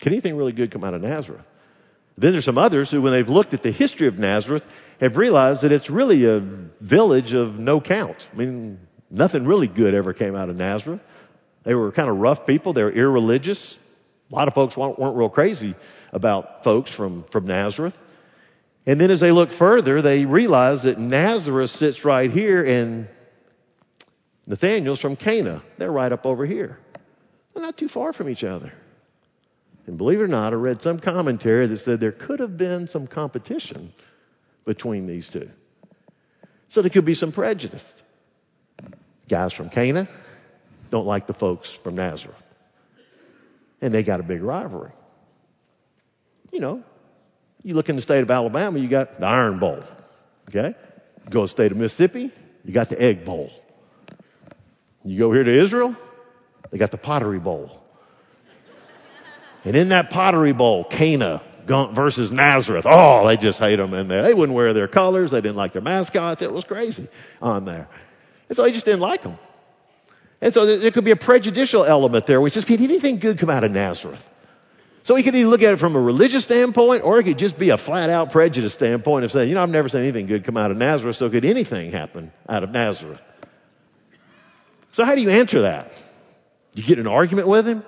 Can 0.00 0.12
anything 0.12 0.36
really 0.36 0.52
good 0.52 0.70
come 0.70 0.84
out 0.84 0.94
of 0.94 1.02
Nazareth? 1.02 1.44
Then 2.16 2.32
there's 2.32 2.44
some 2.44 2.58
others 2.58 2.90
who, 2.90 3.02
when 3.02 3.12
they've 3.12 3.28
looked 3.28 3.54
at 3.54 3.62
the 3.62 3.70
history 3.70 4.06
of 4.06 4.18
Nazareth, 4.18 4.70
have 5.00 5.16
realized 5.16 5.62
that 5.62 5.72
it's 5.72 5.90
really 5.90 6.24
a 6.26 6.38
village 6.38 7.32
of 7.32 7.58
no 7.58 7.80
count. 7.80 8.28
I 8.32 8.36
mean, 8.36 8.78
nothing 9.10 9.44
really 9.44 9.66
good 9.66 9.94
ever 9.94 10.12
came 10.12 10.36
out 10.36 10.48
of 10.48 10.56
Nazareth. 10.56 11.00
They 11.64 11.74
were 11.74 11.90
kind 11.92 12.08
of 12.08 12.18
rough 12.18 12.46
people. 12.46 12.72
They 12.72 12.84
were 12.84 12.92
irreligious. 12.92 13.76
A 14.30 14.34
lot 14.34 14.48
of 14.48 14.54
folks 14.54 14.76
weren't, 14.76 14.98
weren't 14.98 15.16
real 15.16 15.28
crazy 15.28 15.74
about 16.12 16.62
folks 16.64 16.90
from, 16.90 17.24
from 17.24 17.46
Nazareth. 17.46 17.98
And 18.86 19.00
then 19.00 19.10
as 19.10 19.20
they 19.20 19.32
look 19.32 19.50
further, 19.50 20.02
they 20.02 20.26
realize 20.26 20.82
that 20.82 20.98
Nazareth 20.98 21.70
sits 21.70 22.04
right 22.04 22.30
here 22.30 22.62
and 22.62 23.08
Nathaniel's 24.46 25.00
from 25.00 25.16
Cana. 25.16 25.62
They're 25.78 25.90
right 25.90 26.12
up 26.12 26.26
over 26.26 26.44
here. 26.44 26.78
They're 27.54 27.62
not 27.62 27.78
too 27.78 27.88
far 27.88 28.12
from 28.12 28.28
each 28.28 28.44
other. 28.44 28.72
And 29.86 29.96
believe 29.96 30.20
it 30.20 30.24
or 30.24 30.28
not, 30.28 30.52
I 30.52 30.56
read 30.56 30.82
some 30.82 30.98
commentary 30.98 31.66
that 31.66 31.76
said 31.78 32.00
there 32.00 32.12
could 32.12 32.40
have 32.40 32.56
been 32.56 32.88
some 32.88 33.06
competition 33.06 33.92
between 34.64 35.06
these 35.06 35.28
two. 35.28 35.50
So 36.68 36.82
there 36.82 36.90
could 36.90 37.04
be 37.04 37.14
some 37.14 37.32
prejudice. 37.32 37.94
Guys 39.28 39.52
from 39.54 39.70
Cana 39.70 40.08
don't 40.94 41.06
like 41.06 41.26
the 41.26 41.34
folks 41.34 41.72
from 41.72 41.96
Nazareth. 41.96 42.40
And 43.80 43.92
they 43.92 44.04
got 44.04 44.20
a 44.20 44.22
big 44.22 44.44
rivalry. 44.44 44.92
You 46.52 46.60
know, 46.60 46.84
you 47.64 47.74
look 47.74 47.88
in 47.88 47.96
the 47.96 48.02
state 48.02 48.22
of 48.22 48.30
Alabama, 48.30 48.78
you 48.78 48.86
got 48.86 49.18
the 49.18 49.26
Iron 49.26 49.58
Bowl. 49.58 49.82
Okay? 50.48 50.68
You 51.24 51.30
go 51.30 51.40
to 51.40 51.44
the 51.44 51.48
state 51.48 51.72
of 51.72 51.78
Mississippi, 51.78 52.30
you 52.64 52.72
got 52.72 52.90
the 52.90 53.02
Egg 53.02 53.24
Bowl. 53.24 53.50
You 55.04 55.18
go 55.18 55.32
here 55.32 55.42
to 55.42 55.50
Israel, 55.50 55.96
they 56.70 56.78
got 56.78 56.92
the 56.92 56.96
Pottery 56.96 57.40
Bowl. 57.40 57.82
And 59.64 59.74
in 59.74 59.88
that 59.88 60.10
Pottery 60.10 60.52
Bowl, 60.52 60.84
Cana 60.84 61.42
versus 61.66 62.30
Nazareth. 62.30 62.86
Oh, 62.88 63.26
they 63.26 63.36
just 63.36 63.58
hate 63.58 63.76
them 63.76 63.94
in 63.94 64.06
there. 64.06 64.22
They 64.22 64.34
wouldn't 64.34 64.54
wear 64.54 64.74
their 64.74 64.86
colors. 64.86 65.32
They 65.32 65.40
didn't 65.40 65.56
like 65.56 65.72
their 65.72 65.82
mascots. 65.82 66.40
It 66.40 66.52
was 66.52 66.64
crazy 66.64 67.08
on 67.42 67.64
there. 67.64 67.88
And 68.48 68.56
so 68.56 68.62
they 68.62 68.70
just 68.70 68.84
didn't 68.84 69.00
like 69.00 69.22
them. 69.22 69.38
And 70.44 70.52
so 70.52 70.76
there 70.76 70.90
could 70.90 71.04
be 71.04 71.10
a 71.10 71.16
prejudicial 71.16 71.86
element 71.86 72.26
there, 72.26 72.38
which 72.38 72.58
is, 72.58 72.66
can 72.66 72.82
anything 72.82 73.18
good 73.18 73.38
come 73.38 73.48
out 73.48 73.64
of 73.64 73.70
Nazareth? 73.70 74.28
So 75.02 75.14
he 75.14 75.22
could 75.22 75.34
either 75.34 75.48
look 75.48 75.62
at 75.62 75.72
it 75.72 75.78
from 75.78 75.96
a 75.96 76.00
religious 76.00 76.44
standpoint, 76.44 77.02
or 77.02 77.18
it 77.18 77.24
could 77.24 77.38
just 77.38 77.58
be 77.58 77.70
a 77.70 77.78
flat 77.78 78.10
out 78.10 78.30
prejudice 78.30 78.74
standpoint 78.74 79.24
of 79.24 79.32
saying, 79.32 79.48
you 79.48 79.54
know, 79.54 79.62
I've 79.62 79.70
never 79.70 79.88
seen 79.88 80.02
anything 80.02 80.26
good 80.26 80.44
come 80.44 80.58
out 80.58 80.70
of 80.70 80.76
Nazareth, 80.76 81.16
so 81.16 81.30
could 81.30 81.46
anything 81.46 81.92
happen 81.92 82.30
out 82.46 82.62
of 82.62 82.70
Nazareth? 82.70 83.22
So 84.92 85.06
how 85.06 85.14
do 85.14 85.22
you 85.22 85.30
answer 85.30 85.62
that? 85.62 85.90
You 86.74 86.82
get 86.82 86.98
an 86.98 87.06
argument 87.06 87.48
with 87.48 87.66
him? 87.66 87.82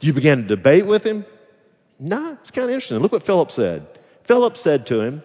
Do 0.00 0.06
you 0.06 0.12
begin 0.12 0.42
to 0.42 0.48
debate 0.48 0.84
with 0.84 1.02
him? 1.02 1.24
Nah, 1.98 2.32
it's 2.32 2.50
kind 2.50 2.66
of 2.66 2.72
interesting. 2.72 2.98
Look 2.98 3.12
what 3.12 3.22
Philip 3.22 3.50
said. 3.50 3.86
Philip 4.24 4.58
said 4.58 4.84
to 4.88 5.00
him, 5.00 5.22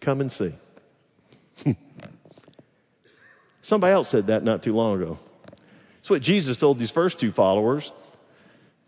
Come 0.00 0.20
and 0.20 0.32
see. 0.32 0.54
Somebody 3.62 3.92
else 3.92 4.08
said 4.08 4.26
that 4.26 4.42
not 4.42 4.64
too 4.64 4.74
long 4.74 5.00
ago. 5.00 5.18
That's 6.04 6.10
what 6.10 6.20
Jesus 6.20 6.58
told 6.58 6.78
these 6.78 6.90
first 6.90 7.18
two 7.18 7.32
followers. 7.32 7.90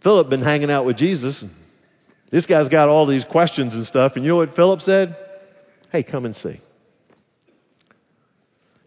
Philip 0.00 0.28
been 0.28 0.42
hanging 0.42 0.70
out 0.70 0.84
with 0.84 0.98
Jesus. 0.98 1.46
This 2.28 2.44
guy's 2.44 2.68
got 2.68 2.90
all 2.90 3.06
these 3.06 3.24
questions 3.24 3.74
and 3.74 3.86
stuff. 3.86 4.16
And 4.16 4.24
you 4.26 4.28
know 4.28 4.36
what 4.36 4.54
Philip 4.54 4.82
said? 4.82 5.16
Hey, 5.90 6.02
come 6.02 6.26
and 6.26 6.36
see. 6.36 6.60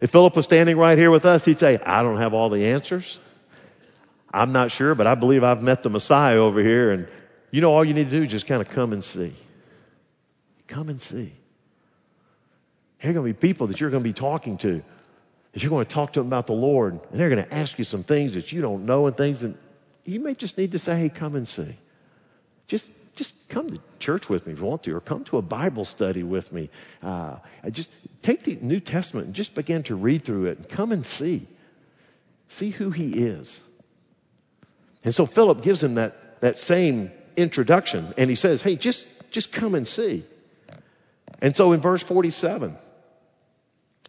If 0.00 0.12
Philip 0.12 0.36
was 0.36 0.44
standing 0.44 0.76
right 0.76 0.96
here 0.96 1.10
with 1.10 1.26
us, 1.26 1.44
he'd 1.44 1.58
say, 1.58 1.80
I 1.84 2.04
don't 2.04 2.18
have 2.18 2.32
all 2.32 2.50
the 2.50 2.66
answers. 2.66 3.18
I'm 4.32 4.52
not 4.52 4.70
sure, 4.70 4.94
but 4.94 5.08
I 5.08 5.16
believe 5.16 5.42
I've 5.42 5.60
met 5.60 5.82
the 5.82 5.90
Messiah 5.90 6.38
over 6.38 6.60
here 6.60 6.92
and 6.92 7.08
you 7.50 7.60
know, 7.60 7.72
all 7.72 7.84
you 7.84 7.94
need 7.94 8.04
to 8.04 8.10
do 8.12 8.22
is 8.22 8.30
just 8.30 8.46
kind 8.46 8.62
of 8.62 8.68
come 8.68 8.92
and 8.92 9.02
see. 9.02 9.34
Come 10.68 10.88
and 10.88 11.00
see. 11.00 11.32
Here 12.98 13.10
are 13.10 13.14
going 13.14 13.26
to 13.26 13.34
be 13.34 13.48
people 13.48 13.66
that 13.66 13.80
you're 13.80 13.90
going 13.90 14.04
to 14.04 14.08
be 14.08 14.12
talking 14.12 14.56
to, 14.58 14.84
that 15.52 15.62
you're 15.62 15.70
going 15.70 15.86
to 15.86 15.94
talk 15.94 16.12
to 16.12 16.20
them 16.20 16.26
about 16.28 16.46
the 16.46 16.52
Lord, 16.52 16.94
and 16.94 17.20
they're 17.20 17.30
going 17.30 17.44
to 17.44 17.54
ask 17.54 17.78
you 17.78 17.84
some 17.84 18.04
things 18.04 18.34
that 18.34 18.52
you 18.52 18.60
don't 18.60 18.86
know 18.86 19.06
and 19.06 19.16
things 19.16 19.40
that 19.40 19.54
you 20.04 20.20
may 20.20 20.34
just 20.34 20.58
need 20.58 20.72
to 20.72 20.78
say, 20.78 20.98
hey, 20.98 21.08
come 21.08 21.34
and 21.34 21.46
see. 21.46 21.74
Just, 22.68 22.90
just 23.16 23.34
come 23.48 23.70
to 23.70 23.80
church 23.98 24.28
with 24.28 24.46
me 24.46 24.52
if 24.52 24.60
you 24.60 24.64
want 24.64 24.84
to, 24.84 24.94
or 24.94 25.00
come 25.00 25.24
to 25.24 25.38
a 25.38 25.42
Bible 25.42 25.84
study 25.84 26.22
with 26.22 26.52
me. 26.52 26.70
Uh, 27.02 27.36
just 27.70 27.90
take 28.22 28.42
the 28.44 28.56
New 28.60 28.80
Testament 28.80 29.26
and 29.26 29.34
just 29.34 29.54
begin 29.54 29.82
to 29.84 29.94
read 29.94 30.24
through 30.24 30.46
it 30.46 30.58
and 30.58 30.68
come 30.68 30.92
and 30.92 31.04
see. 31.04 31.46
See 32.48 32.70
who 32.70 32.90
he 32.90 33.12
is. 33.12 33.62
And 35.04 35.14
so 35.14 35.26
Philip 35.26 35.62
gives 35.62 35.82
him 35.82 35.94
that, 35.94 36.40
that 36.40 36.58
same 36.58 37.10
introduction 37.36 38.12
and 38.18 38.28
he 38.28 38.36
says, 38.36 38.62
Hey, 38.62 38.76
just, 38.76 39.06
just 39.30 39.52
come 39.52 39.74
and 39.74 39.86
see. 39.86 40.24
And 41.40 41.56
so 41.56 41.72
in 41.72 41.80
verse 41.80 42.02
47, 42.02 42.76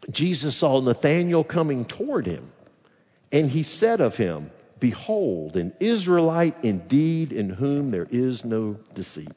Jesus 0.10 0.56
saw 0.56 0.82
Nathanael 0.82 1.44
coming 1.44 1.86
toward 1.86 2.26
him 2.26 2.52
and 3.32 3.50
he 3.50 3.64
said 3.64 4.02
of 4.02 4.18
him, 4.18 4.52
Behold, 4.80 5.58
an 5.58 5.74
Israelite 5.80 6.64
indeed 6.64 7.32
in 7.32 7.50
whom 7.50 7.92
there 7.92 8.08
is 8.10 8.44
no 8.44 8.78
deceit. 8.96 9.32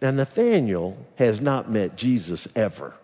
Now, 0.00 0.10
Nathanael 0.10 0.96
has 1.16 1.40
not 1.40 1.70
met 1.70 1.96
Jesus 1.96 2.48
ever. 2.56 2.94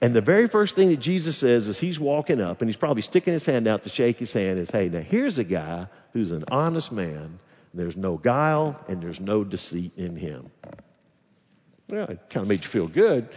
And 0.00 0.14
the 0.14 0.20
very 0.20 0.48
first 0.48 0.76
thing 0.76 0.88
that 0.90 0.98
Jesus 0.98 1.36
says 1.36 1.68
as 1.68 1.78
he's 1.78 2.00
walking 2.00 2.40
up, 2.40 2.60
and 2.60 2.68
he's 2.68 2.76
probably 2.76 3.02
sticking 3.02 3.32
his 3.32 3.46
hand 3.46 3.68
out 3.68 3.82
to 3.84 3.88
shake 3.88 4.18
his 4.18 4.32
hand, 4.32 4.58
is, 4.58 4.70
Hey, 4.70 4.88
now 4.88 5.00
here's 5.00 5.38
a 5.38 5.44
guy 5.44 5.86
who's 6.12 6.32
an 6.32 6.44
honest 6.50 6.90
man 6.90 7.38
there's 7.72 7.96
no 7.96 8.16
guile 8.16 8.80
and 8.88 9.00
there's 9.00 9.20
no 9.20 9.44
deceit 9.44 9.92
in 9.96 10.16
him. 10.16 10.50
Well, 11.88 12.08
it 12.08 12.18
kind 12.28 12.42
of 12.42 12.48
made 12.48 12.64
you 12.64 12.68
feel 12.68 12.88
good, 12.88 13.28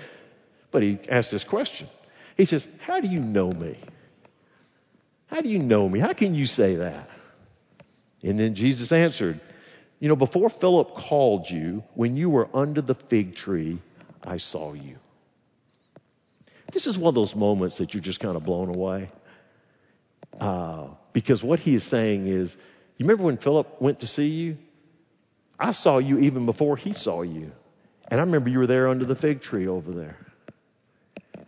but 0.72 0.82
he 0.82 0.98
asked 1.08 1.32
this 1.32 1.43
question. 1.43 1.88
He 2.38 2.46
says, 2.46 2.67
How 2.82 3.00
do 3.00 3.10
you 3.10 3.19
know 3.19 3.52
me? 3.52 3.78
How 5.28 5.41
do 5.41 5.50
you 5.50 5.60
know 5.60 5.88
me? 5.88 6.00
How 6.00 6.13
can 6.13 6.36
you 6.36 6.46
say 6.46 6.76
that? 6.76 7.10
And 8.22 8.39
then 8.39 8.56
Jesus 8.56 8.91
answered, 8.91 9.39
You 10.00 10.10
know, 10.10 10.15
before 10.15 10.50
Philip 10.50 10.93
called 10.93 11.50
you, 11.50 11.84
when 11.93 12.15
you 12.15 12.30
were 12.30 12.48
under 12.54 12.82
the 12.82 12.96
fig 12.96 13.36
tree, 13.36 13.80
I 14.24 14.38
saw 14.38 14.74
you. 14.74 14.98
This 16.72 16.88
is 16.88 16.98
one 16.98 17.10
of 17.10 17.15
those 17.15 17.36
moments 17.36 17.78
that 17.78 17.93
you're 17.93 18.02
just 18.02 18.19
kind 18.19 18.36
of 18.36 18.43
blown 18.43 18.69
away. 18.69 19.10
Uh, 20.39 20.88
because 21.12 21.43
what 21.43 21.60
he 21.60 21.76
is 21.76 21.84
saying 21.84 22.28
is, 22.28 22.56
you 22.98 23.06
remember 23.06 23.24
when 23.24 23.38
Philip 23.38 23.82
went 23.82 24.00
to 24.00 24.08
see 24.08 24.28
you? 24.28 24.58
I 25.60 25.72
saw 25.72 26.00
you 26.00 26.19
even 26.19 26.46
before 26.46 26.76
he 26.78 26.93
saw 26.93 27.22
you. 27.22 27.52
And 28.08 28.19
I 28.19 28.24
remember 28.24 28.50
you 28.50 28.60
were 28.60 28.67
there 28.67 28.88
under 28.88 29.06
the 29.06 29.15
fig 29.15 29.41
tree 29.41 29.67
over 29.67 29.91
there. 29.91 30.17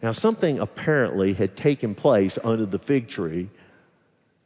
Now, 0.06 0.12
something 0.12 0.60
apparently 0.60 1.34
had 1.34 1.56
taken 1.56 1.96
place 1.96 2.38
under 2.44 2.68
the 2.68 2.78
fig 2.78 3.08
tree 3.08 3.50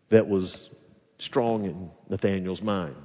that 0.07 0.25
was 0.25 0.69
strong 1.17 1.65
in 1.65 1.91
Nathaniel's 2.07 2.61
mind. 2.61 2.95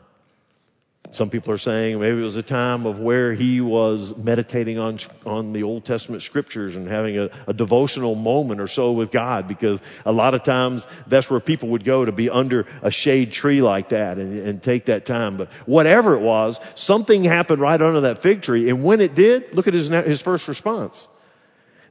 Some 1.10 1.30
people 1.30 1.52
are 1.52 1.58
saying 1.58 1.98
maybe 1.98 2.20
it 2.20 2.22
was 2.22 2.36
a 2.36 2.44
time 2.44 2.86
of 2.86 3.00
where 3.00 3.34
he 3.34 3.60
was 3.60 4.16
meditating 4.16 4.78
on, 4.78 5.00
on 5.26 5.52
the 5.52 5.64
Old 5.64 5.84
Testament 5.84 6.22
scriptures 6.22 6.76
and 6.76 6.86
having 6.86 7.18
a, 7.18 7.30
a 7.48 7.52
devotional 7.52 8.14
moment 8.14 8.60
or 8.60 8.68
so 8.68 8.92
with 8.92 9.10
God 9.10 9.48
because 9.48 9.82
a 10.06 10.12
lot 10.12 10.34
of 10.34 10.44
times 10.44 10.86
that's 11.08 11.28
where 11.28 11.40
people 11.40 11.70
would 11.70 11.82
go 11.82 12.04
to 12.04 12.12
be 12.12 12.30
under 12.30 12.68
a 12.82 12.90
shade 12.92 13.32
tree 13.32 13.62
like 13.62 13.88
that 13.88 14.18
and, 14.18 14.38
and 14.38 14.62
take 14.62 14.84
that 14.84 15.06
time. 15.06 15.38
But 15.38 15.48
whatever 15.66 16.14
it 16.14 16.20
was, 16.20 16.60
something 16.76 17.24
happened 17.24 17.60
right 17.60 17.82
under 17.82 18.02
that 18.02 18.22
fig 18.22 18.42
tree. 18.42 18.70
And 18.70 18.84
when 18.84 19.00
it 19.00 19.16
did, 19.16 19.54
look 19.54 19.66
at 19.66 19.74
his, 19.74 19.88
his 19.88 20.22
first 20.22 20.46
response. 20.46 21.08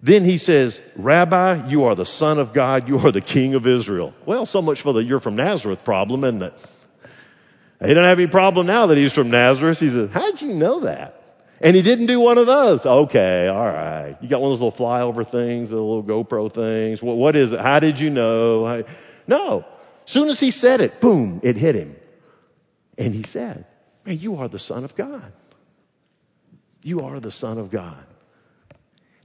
Then 0.03 0.25
he 0.25 0.37
says, 0.37 0.81
Rabbi, 0.97 1.69
you 1.69 1.85
are 1.85 1.95
the 1.95 2.05
son 2.05 2.37
of 2.37 2.51
God. 2.51 2.89
You 2.89 2.99
are 2.99 3.11
the 3.13 3.21
king 3.21 3.55
of 3.55 3.65
Israel. 3.65 4.13
Well, 4.25 4.45
so 4.45 4.61
much 4.61 4.81
for 4.81 4.91
the 4.91 5.01
you're 5.01 5.21
from 5.21 5.37
Nazareth 5.37 5.85
problem, 5.85 6.25
isn't 6.25 6.41
it? 6.43 6.53
He 7.85 7.93
don't 7.93 8.03
have 8.03 8.19
any 8.19 8.27
problem 8.27 8.67
now 8.67 8.87
that 8.87 8.97
he's 8.97 9.13
from 9.13 9.31
Nazareth. 9.31 9.79
He 9.79 9.89
said, 9.89 10.09
how'd 10.09 10.41
you 10.41 10.55
know 10.55 10.81
that? 10.81 11.21
And 11.61 11.73
he 11.73 11.81
didn't 11.81 12.07
do 12.07 12.19
one 12.19 12.37
of 12.37 12.47
those. 12.47 12.85
Okay, 12.85 13.47
all 13.47 13.65
right. 13.65 14.17
You 14.19 14.27
got 14.27 14.41
one 14.41 14.51
of 14.51 14.59
those 14.59 14.73
little 14.73 14.85
flyover 14.85 15.25
things, 15.25 15.69
the 15.69 15.77
little 15.77 16.03
GoPro 16.03 16.51
things. 16.51 17.01
What, 17.01 17.15
what 17.15 17.37
is 17.37 17.53
it? 17.53 17.61
How 17.61 17.79
did 17.79 17.97
you 17.97 18.09
know? 18.09 18.83
No. 19.25 19.63
Soon 20.03 20.27
as 20.27 20.37
he 20.37 20.51
said 20.51 20.81
it, 20.81 20.99
boom, 20.99 21.39
it 21.43 21.55
hit 21.55 21.75
him. 21.75 21.95
And 22.97 23.13
he 23.13 23.23
said, 23.23 23.65
man, 24.05 24.19
you 24.19 24.35
are 24.35 24.49
the 24.49 24.59
son 24.59 24.83
of 24.83 24.97
God. 24.97 25.31
You 26.83 27.05
are 27.05 27.21
the 27.21 27.31
son 27.31 27.57
of 27.57 27.71
God. 27.71 28.03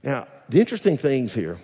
Now, 0.01 0.27
the 0.49 0.59
interesting 0.59 0.97
things 0.97 1.33
here 1.33 1.57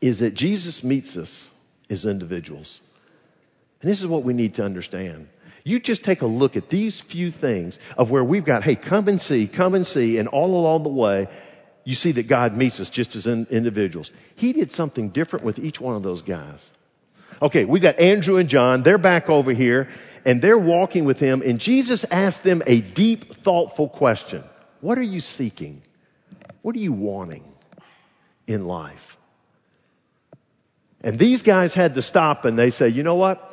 is 0.00 0.20
that 0.20 0.34
Jesus 0.34 0.82
meets 0.82 1.16
us 1.16 1.50
as 1.90 2.06
individuals. 2.06 2.80
And 3.80 3.90
this 3.90 4.00
is 4.00 4.06
what 4.06 4.22
we 4.22 4.32
need 4.32 4.54
to 4.54 4.64
understand. 4.64 5.28
You 5.64 5.78
just 5.78 6.04
take 6.04 6.22
a 6.22 6.26
look 6.26 6.56
at 6.56 6.68
these 6.68 7.00
few 7.00 7.30
things 7.30 7.78
of 7.96 8.10
where 8.10 8.24
we've 8.24 8.44
got, 8.44 8.64
hey, 8.64 8.74
come 8.74 9.08
and 9.08 9.20
see, 9.20 9.46
come 9.46 9.74
and 9.74 9.86
see, 9.86 10.18
and 10.18 10.28
all 10.28 10.56
along 10.56 10.82
the 10.82 10.88
way, 10.88 11.28
you 11.84 11.94
see 11.94 12.12
that 12.12 12.28
God 12.28 12.56
meets 12.56 12.80
us 12.80 12.90
just 12.90 13.16
as 13.16 13.26
in 13.26 13.46
individuals. 13.50 14.10
He 14.36 14.52
did 14.52 14.70
something 14.70 15.10
different 15.10 15.44
with 15.44 15.58
each 15.58 15.80
one 15.80 15.96
of 15.96 16.02
those 16.02 16.22
guys. 16.22 16.70
Okay, 17.40 17.64
we've 17.64 17.82
got 17.82 17.98
Andrew 17.98 18.36
and 18.36 18.48
John. 18.48 18.82
They're 18.82 18.98
back 18.98 19.28
over 19.28 19.52
here 19.52 19.88
and 20.24 20.40
they're 20.40 20.58
walking 20.58 21.04
with 21.04 21.18
him 21.18 21.42
and 21.42 21.58
Jesus 21.58 22.04
asked 22.10 22.44
them 22.44 22.62
a 22.66 22.80
deep, 22.80 23.34
thoughtful 23.34 23.88
question. 23.88 24.44
What 24.80 24.98
are 24.98 25.02
you 25.02 25.20
seeking? 25.20 25.82
What 26.62 26.74
are 26.76 26.80
you 26.80 26.92
wanting 26.92 27.44
in 28.46 28.66
life? 28.66 29.18
And 31.02 31.18
these 31.18 31.42
guys 31.42 31.74
had 31.74 31.96
to 31.96 32.02
stop 32.02 32.44
and 32.44 32.58
they 32.58 32.70
say, 32.70 32.88
you 32.88 33.02
know 33.02 33.16
what? 33.16 33.52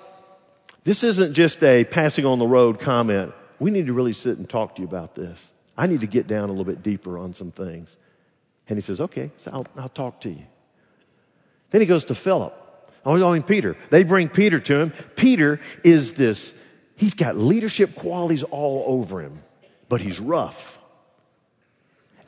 This 0.83 1.03
isn't 1.03 1.33
just 1.33 1.63
a 1.63 1.83
passing 1.83 2.25
on 2.25 2.39
the 2.39 2.47
road 2.47 2.79
comment. 2.79 3.33
We 3.59 3.71
need 3.71 3.87
to 3.87 3.93
really 3.93 4.13
sit 4.13 4.37
and 4.37 4.47
talk 4.47 4.75
to 4.75 4.81
you 4.81 4.87
about 4.87 5.15
this. 5.15 5.51
I 5.77 5.87
need 5.87 6.01
to 6.01 6.07
get 6.07 6.27
down 6.27 6.45
a 6.45 6.51
little 6.51 6.65
bit 6.65 6.83
deeper 6.83 7.17
on 7.17 7.33
some 7.33 7.51
things. 7.51 7.95
And 8.67 8.77
he 8.77 8.81
says, 8.81 9.01
okay, 9.01 9.31
so 9.37 9.51
I'll, 9.51 9.67
I'll 9.75 9.89
talk 9.89 10.21
to 10.21 10.29
you. 10.29 10.45
Then 11.71 11.81
he 11.81 11.87
goes 11.87 12.05
to 12.05 12.15
Philip. 12.15 12.53
Oh, 13.05 13.31
mean 13.31 13.43
Peter. 13.43 13.77
They 13.89 14.03
bring 14.03 14.29
Peter 14.29 14.59
to 14.59 14.79
him. 14.79 14.93
Peter 15.15 15.59
is 15.83 16.13
this, 16.13 16.53
he's 16.95 17.15
got 17.15 17.35
leadership 17.35 17.95
qualities 17.95 18.43
all 18.43 18.83
over 18.87 19.21
him, 19.21 19.41
but 19.87 20.01
he's 20.01 20.19
rough. 20.19 20.78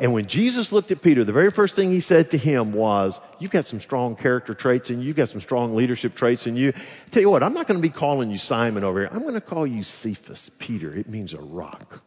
And 0.02 0.14
when 0.14 0.26
Jesus 0.26 0.72
looked 0.72 0.92
at 0.92 1.04
Peter, 1.04 1.24
the 1.24 1.32
very 1.32 1.52
first 1.52 1.76
thing 1.76 1.92
he 1.92 2.00
said 2.00 2.32
to 2.32 2.38
him 2.38 2.74
was, 2.74 3.22
You've 3.38 3.52
got 3.52 3.68
some 3.68 3.80
strong 3.80 4.16
character 4.16 4.56
traits 4.56 4.90
you. 4.90 4.98
You've 4.98 5.16
got 5.16 5.30
some 5.30 5.42
strong 5.42 5.76
leadership 5.76 6.16
traits 6.16 6.48
in 6.48 6.56
you. 6.56 6.74
Tell 7.12 7.22
you 7.22 7.30
what, 7.30 7.44
I'm 7.44 7.54
not 7.54 7.68
going 7.68 7.80
to 7.80 7.88
be 7.88 7.94
calling 7.94 8.32
you 8.32 8.40
Simon 8.40 8.84
over 8.84 9.02
here. 9.02 9.10
I'm 9.14 9.22
going 9.22 9.36
to 9.36 9.42
call 9.42 9.68
you 9.68 9.84
Cephas, 9.84 10.50
Peter. 10.58 10.92
It 10.92 11.08
means 11.08 11.36
a 11.36 11.40
rock. 11.40 12.02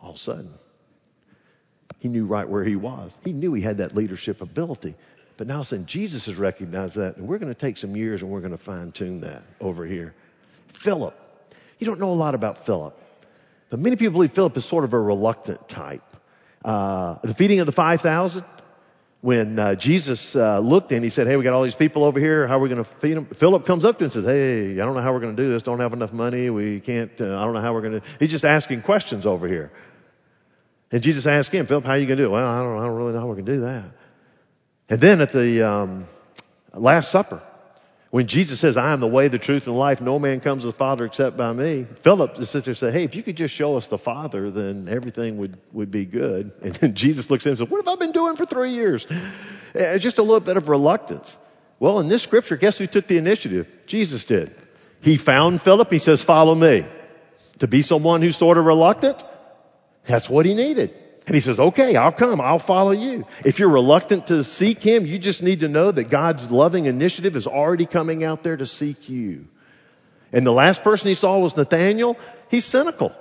All 0.00 0.10
of 0.10 0.14
a 0.14 0.18
sudden, 0.18 0.54
he 1.98 2.08
knew 2.08 2.24
right 2.24 2.48
where 2.48 2.62
he 2.62 2.76
was. 2.76 3.18
He 3.24 3.32
knew 3.32 3.52
he 3.52 3.62
had 3.62 3.78
that 3.78 3.96
leadership 3.96 4.42
ability. 4.42 4.94
But 5.36 5.48
now, 5.48 5.64
since 5.64 5.90
Jesus 5.90 6.26
has 6.26 6.36
recognized 6.36 6.94
that, 6.96 7.16
and 7.16 7.26
we're 7.26 7.38
going 7.38 7.52
to 7.52 7.58
take 7.58 7.78
some 7.78 7.96
years 7.96 8.22
and 8.22 8.30
we're 8.30 8.40
going 8.40 8.52
to 8.52 8.58
fine 8.58 8.92
tune 8.92 9.22
that 9.22 9.42
over 9.60 9.84
here. 9.84 10.14
Philip. 10.68 11.18
You 11.80 11.88
don't 11.88 11.98
know 11.98 12.12
a 12.12 12.14
lot 12.14 12.36
about 12.36 12.64
Philip. 12.64 12.96
But 13.70 13.80
many 13.80 13.96
people 13.96 14.12
believe 14.12 14.32
Philip 14.32 14.56
is 14.56 14.64
sort 14.64 14.84
of 14.84 14.92
a 14.92 15.00
reluctant 15.00 15.68
type. 15.68 16.02
Uh, 16.64 17.16
the 17.22 17.34
feeding 17.34 17.60
of 17.60 17.66
the 17.66 17.72
5,000, 17.72 18.44
when 19.20 19.58
uh, 19.58 19.74
Jesus 19.74 20.36
uh, 20.36 20.58
looked 20.58 20.92
and 20.92 21.02
he 21.02 21.10
said, 21.10 21.26
Hey, 21.26 21.36
we 21.36 21.44
got 21.44 21.54
all 21.54 21.62
these 21.62 21.74
people 21.74 22.04
over 22.04 22.20
here. 22.20 22.46
How 22.46 22.58
are 22.58 22.60
we 22.60 22.68
going 22.68 22.84
to 22.84 22.88
feed 22.88 23.14
them? 23.14 23.26
Philip 23.26 23.64
comes 23.64 23.84
up 23.84 23.98
to 23.98 24.04
him 24.04 24.06
and 24.06 24.12
says, 24.12 24.26
Hey, 24.26 24.72
I 24.72 24.84
don't 24.84 24.94
know 24.94 25.00
how 25.00 25.12
we're 25.12 25.20
going 25.20 25.34
to 25.34 25.42
do 25.42 25.48
this. 25.48 25.62
Don't 25.62 25.80
have 25.80 25.94
enough 25.94 26.12
money. 26.12 26.50
We 26.50 26.80
can't, 26.80 27.18
uh, 27.20 27.38
I 27.38 27.44
don't 27.44 27.54
know 27.54 27.60
how 27.60 27.72
we're 27.72 27.80
going 27.80 28.00
to. 28.00 28.06
He's 28.20 28.30
just 28.30 28.44
asking 28.44 28.82
questions 28.82 29.24
over 29.24 29.48
here. 29.48 29.72
And 30.92 31.02
Jesus 31.02 31.26
asked 31.26 31.52
him, 31.52 31.66
Philip, 31.66 31.84
how 31.84 31.92
are 31.92 31.98
you 31.98 32.06
going 32.06 32.18
to 32.18 32.24
do 32.24 32.28
it? 32.28 32.32
Well, 32.32 32.46
I 32.46 32.60
don't, 32.60 32.78
I 32.78 32.82
don't 32.84 32.96
really 32.96 33.14
know 33.14 33.20
how 33.20 33.26
we're 33.26 33.34
going 33.34 33.46
to 33.46 33.54
do 33.54 33.60
that. 33.62 33.84
And 34.90 35.00
then 35.00 35.20
at 35.22 35.32
the 35.32 35.62
um, 35.62 36.06
Last 36.74 37.10
Supper, 37.10 37.42
when 38.14 38.28
Jesus 38.28 38.60
says, 38.60 38.76
I 38.76 38.92
am 38.92 39.00
the 39.00 39.08
way, 39.08 39.26
the 39.26 39.40
truth, 39.40 39.66
and 39.66 39.76
life, 39.76 40.00
no 40.00 40.20
man 40.20 40.38
comes 40.38 40.62
to 40.62 40.68
the 40.68 40.72
Father 40.72 41.04
except 41.04 41.36
by 41.36 41.52
me, 41.52 41.84
Philip, 41.96 42.36
the 42.36 42.46
sister, 42.46 42.72
said, 42.76 42.92
Hey, 42.92 43.02
if 43.02 43.16
you 43.16 43.24
could 43.24 43.36
just 43.36 43.52
show 43.52 43.76
us 43.76 43.88
the 43.88 43.98
Father, 43.98 44.52
then 44.52 44.84
everything 44.88 45.36
would, 45.38 45.56
would 45.72 45.90
be 45.90 46.04
good. 46.04 46.52
And 46.62 46.74
then 46.76 46.94
Jesus 46.94 47.28
looks 47.28 47.44
at 47.44 47.48
him 47.48 47.52
and 47.54 47.58
says, 47.58 47.68
What 47.68 47.84
have 47.84 47.92
I 47.92 47.98
been 47.98 48.12
doing 48.12 48.36
for 48.36 48.46
three 48.46 48.70
years? 48.70 49.04
It's 49.74 50.04
just 50.04 50.18
a 50.18 50.22
little 50.22 50.38
bit 50.38 50.56
of 50.56 50.68
reluctance. 50.68 51.36
Well, 51.80 51.98
in 51.98 52.06
this 52.06 52.22
scripture, 52.22 52.56
guess 52.56 52.78
who 52.78 52.86
took 52.86 53.08
the 53.08 53.18
initiative? 53.18 53.66
Jesus 53.86 54.24
did. 54.26 54.54
He 55.00 55.16
found 55.16 55.60
Philip. 55.60 55.90
He 55.90 55.98
says, 55.98 56.22
Follow 56.22 56.54
me. 56.54 56.86
To 57.58 57.66
be 57.66 57.82
someone 57.82 58.22
who's 58.22 58.36
sort 58.36 58.58
of 58.58 58.64
reluctant, 58.64 59.24
that's 60.06 60.30
what 60.30 60.46
he 60.46 60.54
needed. 60.54 60.94
And 61.26 61.34
he 61.34 61.40
says, 61.40 61.58
okay, 61.58 61.96
I'll 61.96 62.12
come. 62.12 62.40
I'll 62.40 62.58
follow 62.58 62.92
you. 62.92 63.26
If 63.44 63.58
you're 63.58 63.70
reluctant 63.70 64.26
to 64.26 64.44
seek 64.44 64.82
him, 64.82 65.06
you 65.06 65.18
just 65.18 65.42
need 65.42 65.60
to 65.60 65.68
know 65.68 65.90
that 65.90 66.10
God's 66.10 66.50
loving 66.50 66.84
initiative 66.84 67.34
is 67.34 67.46
already 67.46 67.86
coming 67.86 68.24
out 68.24 68.42
there 68.42 68.56
to 68.56 68.66
seek 68.66 69.08
you. 69.08 69.46
And 70.32 70.46
the 70.46 70.52
last 70.52 70.82
person 70.82 71.08
he 71.08 71.14
saw 71.14 71.38
was 71.38 71.56
Nathaniel. 71.56 72.18
He's 72.50 72.66
cynical. 72.66 73.12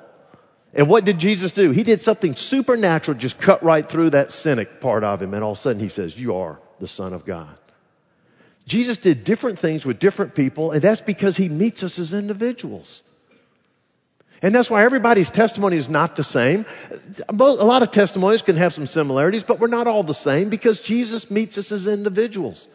And 0.74 0.90
what 0.90 1.06
did 1.06 1.20
Jesus 1.20 1.52
do? 1.52 1.72
He 1.72 1.84
did 1.84 2.02
something 2.02 2.36
supernatural, 2.36 3.18
just 3.18 3.40
cut 3.40 3.64
right 3.64 3.88
through 3.88 4.10
that 4.10 4.32
cynic 4.32 4.82
part 4.82 5.04
of 5.04 5.22
him. 5.22 5.34
And 5.34 5.44
all 5.44 5.52
of 5.52 5.58
a 5.58 5.62
sudden 5.62 5.80
he 5.80 5.90
says, 5.90 6.20
you 6.20 6.38
are 6.38 6.60
the 6.80 6.88
son 6.88 7.14
of 7.14 7.26
God. 7.26 7.58
Jesus 8.66 8.98
did 8.98 9.24
different 9.24 9.60
things 9.60 9.86
with 9.86 10.00
different 10.00 10.36
people, 10.36 10.72
and 10.72 10.82
that's 10.82 11.02
because 11.02 11.38
he 11.38 11.50
meets 11.50 11.84
us 11.84 12.00
as 12.00 12.14
individuals. 12.14 13.04
And 14.44 14.54
that's 14.54 14.70
why 14.70 14.84
everybody's 14.84 15.30
testimony 15.30 15.78
is 15.78 15.90
not 15.90 16.18
the 16.18 16.24
same. 16.24 16.66
A 17.30 17.34
lot 17.34 17.82
of 17.82 17.92
testimonies 17.92 18.42
can 18.42 18.58
have 18.58 18.74
some 18.74 18.86
similarities, 18.86 19.46
but 19.46 19.60
we're 19.60 19.68
not 19.68 19.88
all 19.88 20.04
the 20.04 20.14
same 20.14 20.50
because 20.50 20.82
Jesus 20.82 21.32
meets 21.32 21.58
us 21.58 21.72
as 21.72 21.88
individuals. 21.88 22.68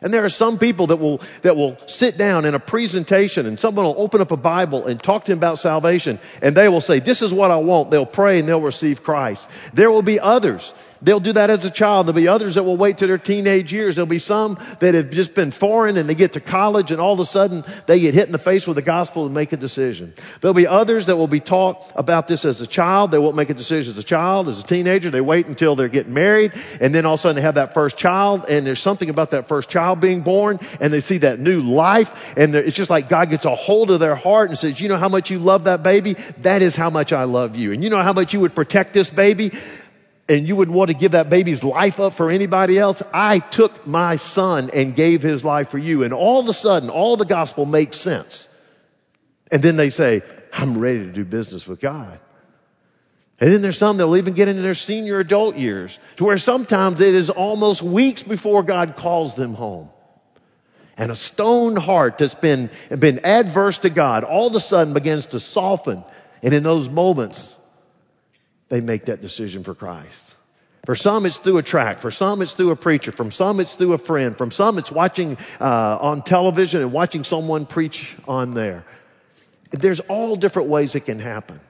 And 0.00 0.14
there 0.14 0.24
are 0.24 0.28
some 0.28 0.58
people 0.58 0.88
that 0.88 0.96
will, 0.96 1.20
that 1.42 1.56
will 1.56 1.76
sit 1.86 2.18
down 2.18 2.44
in 2.44 2.54
a 2.54 2.60
presentation 2.60 3.46
and 3.46 3.58
someone 3.58 3.84
will 3.84 3.94
open 3.98 4.20
up 4.20 4.30
a 4.30 4.36
Bible 4.36 4.86
and 4.86 5.00
talk 5.00 5.24
to 5.24 5.32
him 5.32 5.38
about 5.38 5.58
salvation 5.58 6.20
and 6.40 6.56
they 6.56 6.68
will 6.68 6.80
say, 6.80 7.00
this 7.00 7.20
is 7.22 7.32
what 7.32 7.50
I 7.50 7.58
want. 7.58 7.90
They'll 7.90 8.06
pray 8.06 8.38
and 8.38 8.48
they'll 8.48 8.60
receive 8.60 9.02
Christ. 9.02 9.48
There 9.74 9.90
will 9.90 10.02
be 10.02 10.18
others 10.18 10.72
They'll 11.02 11.20
do 11.20 11.32
that 11.32 11.50
as 11.50 11.64
a 11.64 11.70
child. 11.70 12.06
There'll 12.06 12.16
be 12.16 12.28
others 12.28 12.54
that 12.54 12.62
will 12.62 12.76
wait 12.76 12.98
to 12.98 13.06
their 13.06 13.18
teenage 13.18 13.72
years. 13.72 13.96
There'll 13.96 14.06
be 14.06 14.20
some 14.20 14.58
that 14.78 14.94
have 14.94 15.10
just 15.10 15.34
been 15.34 15.50
foreign 15.50 15.96
and 15.96 16.08
they 16.08 16.14
get 16.14 16.34
to 16.34 16.40
college 16.40 16.92
and 16.92 17.00
all 17.00 17.12
of 17.12 17.20
a 17.20 17.24
sudden 17.24 17.64
they 17.86 18.00
get 18.00 18.14
hit 18.14 18.26
in 18.26 18.32
the 18.32 18.38
face 18.38 18.66
with 18.66 18.76
the 18.76 18.82
gospel 18.82 19.26
and 19.26 19.34
make 19.34 19.52
a 19.52 19.56
decision. 19.56 20.14
There'll 20.40 20.54
be 20.54 20.66
others 20.66 21.06
that 21.06 21.16
will 21.16 21.26
be 21.26 21.40
taught 21.40 21.92
about 21.96 22.28
this 22.28 22.44
as 22.44 22.60
a 22.60 22.66
child. 22.66 23.10
They 23.10 23.18
won't 23.18 23.36
make 23.36 23.50
a 23.50 23.54
decision 23.54 23.92
as 23.92 23.98
a 23.98 24.04
child, 24.04 24.48
as 24.48 24.60
a 24.60 24.64
teenager. 24.64 25.10
They 25.10 25.20
wait 25.20 25.46
until 25.46 25.74
they're 25.74 25.88
getting 25.88 26.14
married 26.14 26.52
and 26.80 26.94
then 26.94 27.04
all 27.04 27.14
of 27.14 27.20
a 27.20 27.22
sudden 27.22 27.36
they 27.36 27.42
have 27.42 27.56
that 27.56 27.74
first 27.74 27.96
child 27.96 28.46
and 28.48 28.66
there's 28.66 28.80
something 28.80 29.10
about 29.10 29.32
that 29.32 29.48
first 29.48 29.68
child 29.68 30.00
being 30.00 30.20
born 30.22 30.60
and 30.80 30.92
they 30.92 31.00
see 31.00 31.18
that 31.18 31.40
new 31.40 31.62
life 31.62 32.34
and 32.36 32.54
it's 32.54 32.76
just 32.76 32.90
like 32.90 33.08
God 33.08 33.30
gets 33.30 33.44
a 33.44 33.54
hold 33.54 33.90
of 33.90 33.98
their 33.98 34.14
heart 34.14 34.50
and 34.50 34.58
says, 34.58 34.80
you 34.80 34.88
know 34.88 34.98
how 34.98 35.08
much 35.08 35.30
you 35.30 35.40
love 35.40 35.64
that 35.64 35.82
baby? 35.82 36.14
That 36.42 36.62
is 36.62 36.76
how 36.76 36.90
much 36.90 37.12
I 37.12 37.24
love 37.24 37.56
you. 37.56 37.72
And 37.72 37.82
you 37.82 37.90
know 37.90 38.02
how 38.02 38.12
much 38.12 38.32
you 38.32 38.40
would 38.40 38.54
protect 38.54 38.92
this 38.92 39.10
baby? 39.10 39.52
And 40.28 40.46
you 40.46 40.56
would 40.56 40.70
want 40.70 40.88
to 40.88 40.94
give 40.94 41.12
that 41.12 41.30
baby's 41.30 41.64
life 41.64 41.98
up 42.00 42.12
for 42.12 42.30
anybody 42.30 42.78
else. 42.78 43.02
I 43.12 43.40
took 43.40 43.86
my 43.86 44.16
son 44.16 44.70
and 44.72 44.94
gave 44.94 45.22
his 45.22 45.44
life 45.44 45.70
for 45.70 45.78
you. 45.78 46.04
And 46.04 46.14
all 46.14 46.40
of 46.40 46.48
a 46.48 46.54
sudden, 46.54 46.90
all 46.90 47.16
the 47.16 47.24
gospel 47.24 47.66
makes 47.66 47.96
sense. 47.96 48.48
And 49.50 49.62
then 49.62 49.76
they 49.76 49.90
say, 49.90 50.22
I'm 50.52 50.78
ready 50.78 51.00
to 51.00 51.12
do 51.12 51.24
business 51.24 51.66
with 51.66 51.80
God. 51.80 52.20
And 53.40 53.52
then 53.52 53.60
there's 53.60 53.78
some 53.78 53.96
that'll 53.96 54.16
even 54.16 54.34
get 54.34 54.46
into 54.46 54.62
their 54.62 54.76
senior 54.76 55.18
adult 55.18 55.56
years 55.56 55.98
to 56.16 56.24
where 56.24 56.38
sometimes 56.38 57.00
it 57.00 57.14
is 57.14 57.28
almost 57.28 57.82
weeks 57.82 58.22
before 58.22 58.62
God 58.62 58.96
calls 58.96 59.34
them 59.34 59.54
home. 59.54 59.90
And 60.96 61.10
a 61.10 61.16
stone 61.16 61.74
heart 61.74 62.18
that's 62.18 62.34
been, 62.34 62.70
been 62.96 63.20
adverse 63.24 63.78
to 63.78 63.90
God 63.90 64.22
all 64.24 64.46
of 64.46 64.54
a 64.54 64.60
sudden 64.60 64.94
begins 64.94 65.26
to 65.26 65.40
soften. 65.40 66.04
And 66.42 66.54
in 66.54 66.62
those 66.62 66.88
moments, 66.88 67.58
they 68.72 68.80
make 68.80 69.04
that 69.04 69.20
decision 69.20 69.64
for 69.64 69.74
Christ. 69.74 70.34
For 70.86 70.94
some, 70.94 71.26
it's 71.26 71.36
through 71.36 71.58
a 71.58 71.62
tract. 71.62 72.00
For 72.00 72.10
some, 72.10 72.40
it's 72.40 72.52
through 72.52 72.70
a 72.70 72.76
preacher. 72.76 73.12
From 73.12 73.30
some, 73.30 73.60
it's 73.60 73.74
through 73.74 73.92
a 73.92 73.98
friend. 73.98 74.34
From 74.38 74.50
some, 74.50 74.78
it's 74.78 74.90
watching 74.90 75.36
uh, 75.60 75.98
on 76.00 76.22
television 76.22 76.80
and 76.80 76.90
watching 76.90 77.22
someone 77.22 77.66
preach 77.66 78.16
on 78.26 78.54
there. 78.54 78.86
There's 79.72 80.00
all 80.00 80.36
different 80.36 80.70
ways 80.70 80.94
it 80.94 81.00
can 81.00 81.18
happen. 81.18 81.60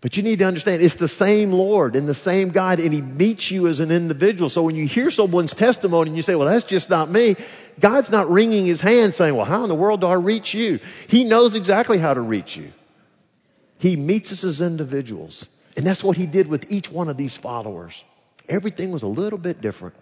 But 0.00 0.16
you 0.16 0.22
need 0.22 0.38
to 0.38 0.46
understand 0.46 0.82
it's 0.82 0.94
the 0.94 1.08
same 1.08 1.52
Lord 1.52 1.94
and 1.94 2.08
the 2.08 2.14
same 2.14 2.52
God, 2.52 2.80
and 2.80 2.94
He 2.94 3.02
meets 3.02 3.50
you 3.50 3.68
as 3.68 3.80
an 3.80 3.90
individual. 3.90 4.48
So 4.48 4.62
when 4.62 4.76
you 4.76 4.86
hear 4.86 5.10
someone's 5.10 5.52
testimony 5.52 6.08
and 6.08 6.16
you 6.16 6.22
say, 6.22 6.36
well, 6.36 6.48
that's 6.48 6.64
just 6.64 6.88
not 6.88 7.10
me, 7.10 7.36
God's 7.78 8.10
not 8.10 8.30
wringing 8.30 8.64
His 8.64 8.80
hand 8.80 9.12
saying, 9.12 9.36
well, 9.36 9.44
how 9.44 9.62
in 9.64 9.68
the 9.68 9.74
world 9.74 10.00
do 10.00 10.06
I 10.06 10.14
reach 10.14 10.54
you? 10.54 10.80
He 11.06 11.24
knows 11.24 11.54
exactly 11.54 11.98
how 11.98 12.14
to 12.14 12.20
reach 12.22 12.56
you. 12.56 12.72
He 13.76 13.94
meets 13.94 14.32
us 14.32 14.44
as 14.44 14.62
individuals. 14.62 15.50
And 15.76 15.86
that's 15.86 16.04
what 16.04 16.16
he 16.16 16.26
did 16.26 16.46
with 16.46 16.70
each 16.70 16.90
one 16.90 17.08
of 17.08 17.16
these 17.16 17.36
followers. 17.36 18.02
Everything 18.48 18.90
was 18.90 19.02
a 19.02 19.08
little 19.08 19.38
bit 19.38 19.60
different 19.60 19.94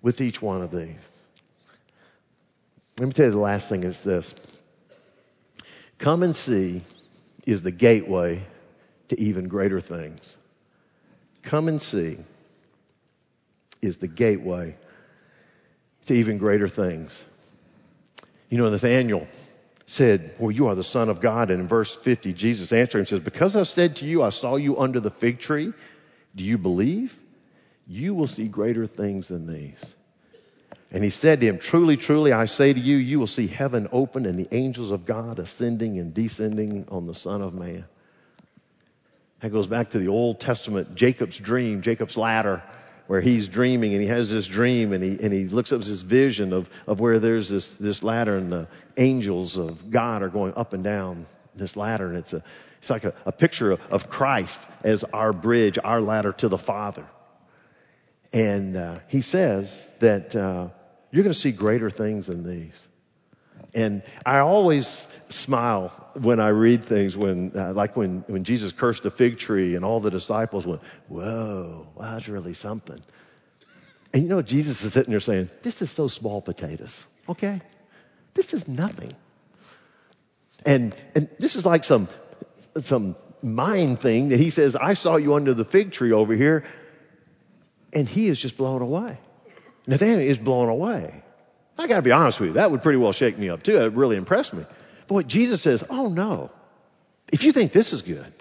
with 0.00 0.20
each 0.20 0.40
one 0.40 0.62
of 0.62 0.70
these. 0.70 1.10
Let 2.98 3.06
me 3.06 3.12
tell 3.12 3.26
you 3.26 3.32
the 3.32 3.38
last 3.38 3.68
thing 3.68 3.84
is 3.84 4.02
this. 4.04 4.34
Come 5.98 6.22
and 6.22 6.36
see 6.36 6.82
is 7.46 7.62
the 7.62 7.70
gateway 7.70 8.42
to 9.08 9.20
even 9.20 9.48
greater 9.48 9.80
things. 9.80 10.36
Come 11.42 11.68
and 11.68 11.80
see 11.80 12.18
is 13.80 13.96
the 13.96 14.08
gateway 14.08 14.76
to 16.06 16.14
even 16.14 16.38
greater 16.38 16.68
things. 16.68 17.24
You 18.48 18.58
know, 18.58 18.70
Nathaniel 18.70 19.26
said, 19.92 20.34
Well, 20.38 20.50
you 20.50 20.68
are 20.68 20.74
the 20.74 20.82
Son 20.82 21.08
of 21.08 21.20
God. 21.20 21.50
And 21.50 21.60
in 21.60 21.68
verse 21.68 21.94
50, 21.94 22.32
Jesus 22.32 22.72
answered 22.72 23.00
him 23.00 23.06
says, 23.06 23.20
Because 23.20 23.56
I 23.56 23.62
said 23.64 23.96
to 23.96 24.06
you, 24.06 24.22
I 24.22 24.30
saw 24.30 24.56
you 24.56 24.78
under 24.78 25.00
the 25.00 25.10
fig 25.10 25.38
tree, 25.38 25.72
do 26.34 26.44
you 26.44 26.56
believe? 26.56 27.14
You 27.86 28.14
will 28.14 28.26
see 28.26 28.48
greater 28.48 28.86
things 28.86 29.28
than 29.28 29.46
these. 29.46 29.84
And 30.90 31.04
he 31.04 31.10
said 31.10 31.40
to 31.40 31.46
him, 31.46 31.58
Truly, 31.58 31.98
truly, 31.98 32.32
I 32.32 32.46
say 32.46 32.72
to 32.72 32.80
you, 32.80 32.96
you 32.96 33.18
will 33.18 33.26
see 33.26 33.46
heaven 33.46 33.88
open 33.92 34.24
and 34.24 34.38
the 34.38 34.54
angels 34.54 34.90
of 34.90 35.04
God 35.04 35.38
ascending 35.38 35.98
and 35.98 36.14
descending 36.14 36.86
on 36.88 37.06
the 37.06 37.14
Son 37.14 37.42
of 37.42 37.52
Man. 37.52 37.84
That 39.40 39.52
goes 39.52 39.66
back 39.66 39.90
to 39.90 39.98
the 39.98 40.08
Old 40.08 40.40
Testament, 40.40 40.94
Jacob's 40.94 41.38
dream, 41.38 41.82
Jacob's 41.82 42.16
ladder 42.16 42.62
where 43.12 43.20
he's 43.20 43.46
dreaming 43.46 43.92
and 43.92 44.00
he 44.00 44.08
has 44.08 44.32
this 44.32 44.46
dream 44.46 44.94
and 44.94 45.04
he, 45.04 45.22
and 45.22 45.34
he 45.34 45.46
looks 45.46 45.70
up 45.70 45.82
this 45.82 46.00
vision 46.00 46.54
of, 46.54 46.70
of 46.86 46.98
where 46.98 47.18
there's 47.18 47.50
this, 47.50 47.72
this 47.72 48.02
ladder 48.02 48.38
and 48.38 48.50
the 48.50 48.66
angels 48.96 49.58
of 49.58 49.90
God 49.90 50.22
are 50.22 50.30
going 50.30 50.54
up 50.56 50.72
and 50.72 50.82
down 50.82 51.26
this 51.54 51.76
ladder. 51.76 52.08
And 52.08 52.16
it's 52.16 52.32
a, 52.32 52.42
it's 52.78 52.88
like 52.88 53.04
a, 53.04 53.12
a 53.26 53.30
picture 53.30 53.72
of, 53.72 53.80
of 53.90 54.08
Christ 54.08 54.66
as 54.82 55.04
our 55.04 55.34
bridge, 55.34 55.78
our 55.84 56.00
ladder 56.00 56.32
to 56.32 56.48
the 56.48 56.56
Father. 56.56 57.06
And 58.32 58.78
uh, 58.78 59.00
he 59.08 59.20
says 59.20 59.86
that 59.98 60.34
uh, 60.34 60.68
you're 61.10 61.22
going 61.22 61.34
to 61.34 61.38
see 61.38 61.52
greater 61.52 61.90
things 61.90 62.28
than 62.28 62.44
these. 62.48 62.88
And 63.74 64.02
I 64.26 64.38
always 64.38 65.08
smile 65.28 65.88
when 66.20 66.40
I 66.40 66.48
read 66.48 66.84
things 66.84 67.16
when, 67.16 67.52
uh, 67.56 67.72
like 67.72 67.96
when, 67.96 68.24
when 68.26 68.44
Jesus 68.44 68.72
cursed 68.72 69.02
the 69.02 69.10
fig 69.10 69.38
tree 69.38 69.76
and 69.76 69.84
all 69.84 70.00
the 70.00 70.10
disciples 70.10 70.66
went, 70.66 70.82
whoa, 71.08 71.86
wow, 71.94 72.14
that's 72.14 72.28
really 72.28 72.52
something. 72.52 72.98
And 74.12 74.22
you 74.22 74.28
know, 74.28 74.42
Jesus 74.42 74.84
is 74.84 74.92
sitting 74.92 75.10
there 75.10 75.20
saying, 75.20 75.48
this 75.62 75.80
is 75.80 75.90
so 75.90 76.06
small 76.08 76.42
potatoes, 76.42 77.06
okay? 77.30 77.62
This 78.34 78.52
is 78.52 78.68
nothing. 78.68 79.16
And, 80.66 80.94
and 81.14 81.30
this 81.38 81.56
is 81.56 81.64
like 81.64 81.84
some, 81.84 82.08
some 82.78 83.16
mind 83.42 84.00
thing 84.00 84.28
that 84.28 84.38
he 84.38 84.50
says, 84.50 84.76
I 84.76 84.94
saw 84.94 85.16
you 85.16 85.34
under 85.34 85.54
the 85.54 85.64
fig 85.64 85.92
tree 85.92 86.12
over 86.12 86.34
here. 86.34 86.64
And 87.94 88.08
he 88.08 88.28
is 88.28 88.38
just 88.38 88.56
blown 88.56 88.82
away. 88.82 89.18
Nathaniel 89.86 90.20
is 90.20 90.38
blown 90.38 90.68
away. 90.68 91.21
I 91.78 91.86
got 91.86 91.96
to 91.96 92.02
be 92.02 92.12
honest 92.12 92.40
with 92.40 92.50
you, 92.50 92.54
that 92.54 92.70
would 92.70 92.82
pretty 92.82 92.98
well 92.98 93.12
shake 93.12 93.38
me 93.38 93.48
up 93.48 93.62
too. 93.62 93.82
It 93.82 93.92
really 93.92 94.16
impressed 94.16 94.52
me. 94.52 94.64
But 95.08 95.26
Jesus 95.26 95.60
says, 95.62 95.84
oh 95.88 96.08
no, 96.08 96.50
if 97.32 97.44
you 97.44 97.52
think 97.52 97.72
this 97.72 97.92
is 97.92 98.02
good, 98.02 98.32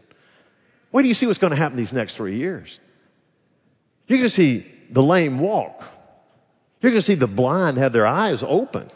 wait 0.91 1.03
do 1.03 1.07
you 1.07 1.13
see 1.13 1.25
what's 1.25 1.39
going 1.39 1.51
to 1.51 1.57
happen 1.57 1.77
these 1.77 1.93
next 1.93 2.15
three 2.15 2.37
years. 2.37 2.79
You're 4.07 4.19
to 4.19 4.29
see 4.29 4.69
the 4.89 5.01
lame 5.01 5.39
walk. 5.39 5.83
You're 6.81 6.91
to 6.91 7.01
see 7.01 7.15
the 7.15 7.27
blind 7.27 7.77
have 7.77 7.93
their 7.93 8.07
eyes 8.07 8.43
open. 8.43 8.89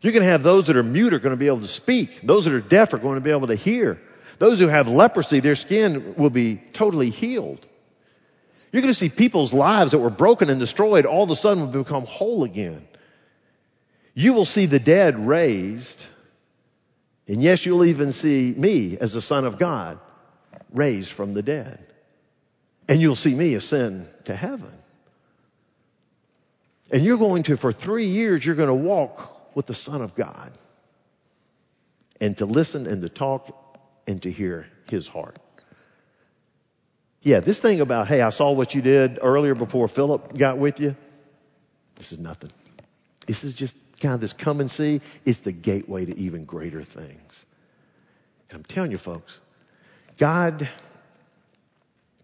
You're 0.00 0.12
to 0.12 0.22
have 0.22 0.42
those 0.42 0.66
that 0.66 0.76
are 0.76 0.82
mute 0.82 1.14
are 1.14 1.18
to 1.18 1.36
be 1.36 1.46
able 1.46 1.60
to 1.60 1.66
speak. 1.66 2.20
Those 2.22 2.44
that 2.44 2.54
are 2.54 2.60
deaf 2.60 2.92
are 2.92 2.98
going 2.98 3.16
to 3.16 3.20
be 3.20 3.30
able 3.30 3.48
to 3.48 3.54
hear. 3.54 4.00
Those 4.38 4.58
who 4.60 4.68
have 4.68 4.88
leprosy, 4.88 5.40
their 5.40 5.56
skin 5.56 6.14
will 6.16 6.30
be 6.30 6.56
totally 6.72 7.10
healed. 7.10 7.66
You're 8.72 8.82
going 8.82 8.92
to 8.92 8.98
see 8.98 9.08
people's 9.08 9.52
lives 9.52 9.92
that 9.92 9.98
were 9.98 10.10
broken 10.10 10.50
and 10.50 10.58
destroyed 10.60 11.06
all 11.06 11.22
of 11.22 11.30
a 11.30 11.36
sudden 11.36 11.70
will 11.70 11.84
become 11.84 12.06
whole 12.06 12.44
again. 12.44 12.86
You 14.14 14.32
will 14.32 14.44
see 14.44 14.66
the 14.66 14.78
dead 14.78 15.26
raised. 15.26 16.02
And 17.26 17.42
yes, 17.42 17.66
you'll 17.66 17.84
even 17.84 18.12
see 18.12 18.54
me 18.56 18.96
as 18.98 19.12
the 19.14 19.20
Son 19.20 19.44
of 19.44 19.58
God 19.58 19.98
raised 20.72 21.10
from 21.10 21.32
the 21.32 21.42
dead. 21.42 21.84
And 22.88 23.00
you'll 23.00 23.16
see 23.16 23.34
me 23.34 23.54
ascend 23.54 24.08
to 24.24 24.36
heaven. 24.36 24.72
And 26.92 27.02
you're 27.02 27.18
going 27.18 27.44
to, 27.44 27.56
for 27.56 27.72
three 27.72 28.06
years, 28.06 28.44
you're 28.44 28.54
going 28.54 28.68
to 28.68 28.74
walk 28.74 29.56
with 29.56 29.66
the 29.66 29.74
Son 29.74 30.02
of 30.02 30.14
God 30.14 30.52
and 32.20 32.36
to 32.38 32.46
listen 32.46 32.86
and 32.86 33.02
to 33.02 33.08
talk 33.08 33.56
and 34.06 34.22
to 34.22 34.30
hear 34.30 34.66
his 34.90 35.08
heart. 35.08 35.38
Yeah, 37.22 37.40
this 37.40 37.58
thing 37.58 37.80
about, 37.80 38.06
hey, 38.06 38.20
I 38.20 38.28
saw 38.28 38.52
what 38.52 38.74
you 38.74 38.82
did 38.82 39.18
earlier 39.22 39.54
before 39.54 39.88
Philip 39.88 40.36
got 40.36 40.58
with 40.58 40.78
you, 40.78 40.94
this 41.96 42.12
is 42.12 42.18
nothing. 42.18 42.50
This 43.26 43.44
is 43.44 43.54
just 43.54 43.74
kind 44.00 44.14
of 44.14 44.20
this 44.20 44.32
come 44.32 44.60
and 44.60 44.70
see. 44.70 45.00
It's 45.24 45.40
the 45.40 45.52
gateway 45.52 46.06
to 46.06 46.18
even 46.18 46.44
greater 46.44 46.82
things. 46.82 47.46
And 48.50 48.58
I'm 48.58 48.64
telling 48.64 48.90
you, 48.90 48.98
folks, 48.98 49.40
God 50.18 50.68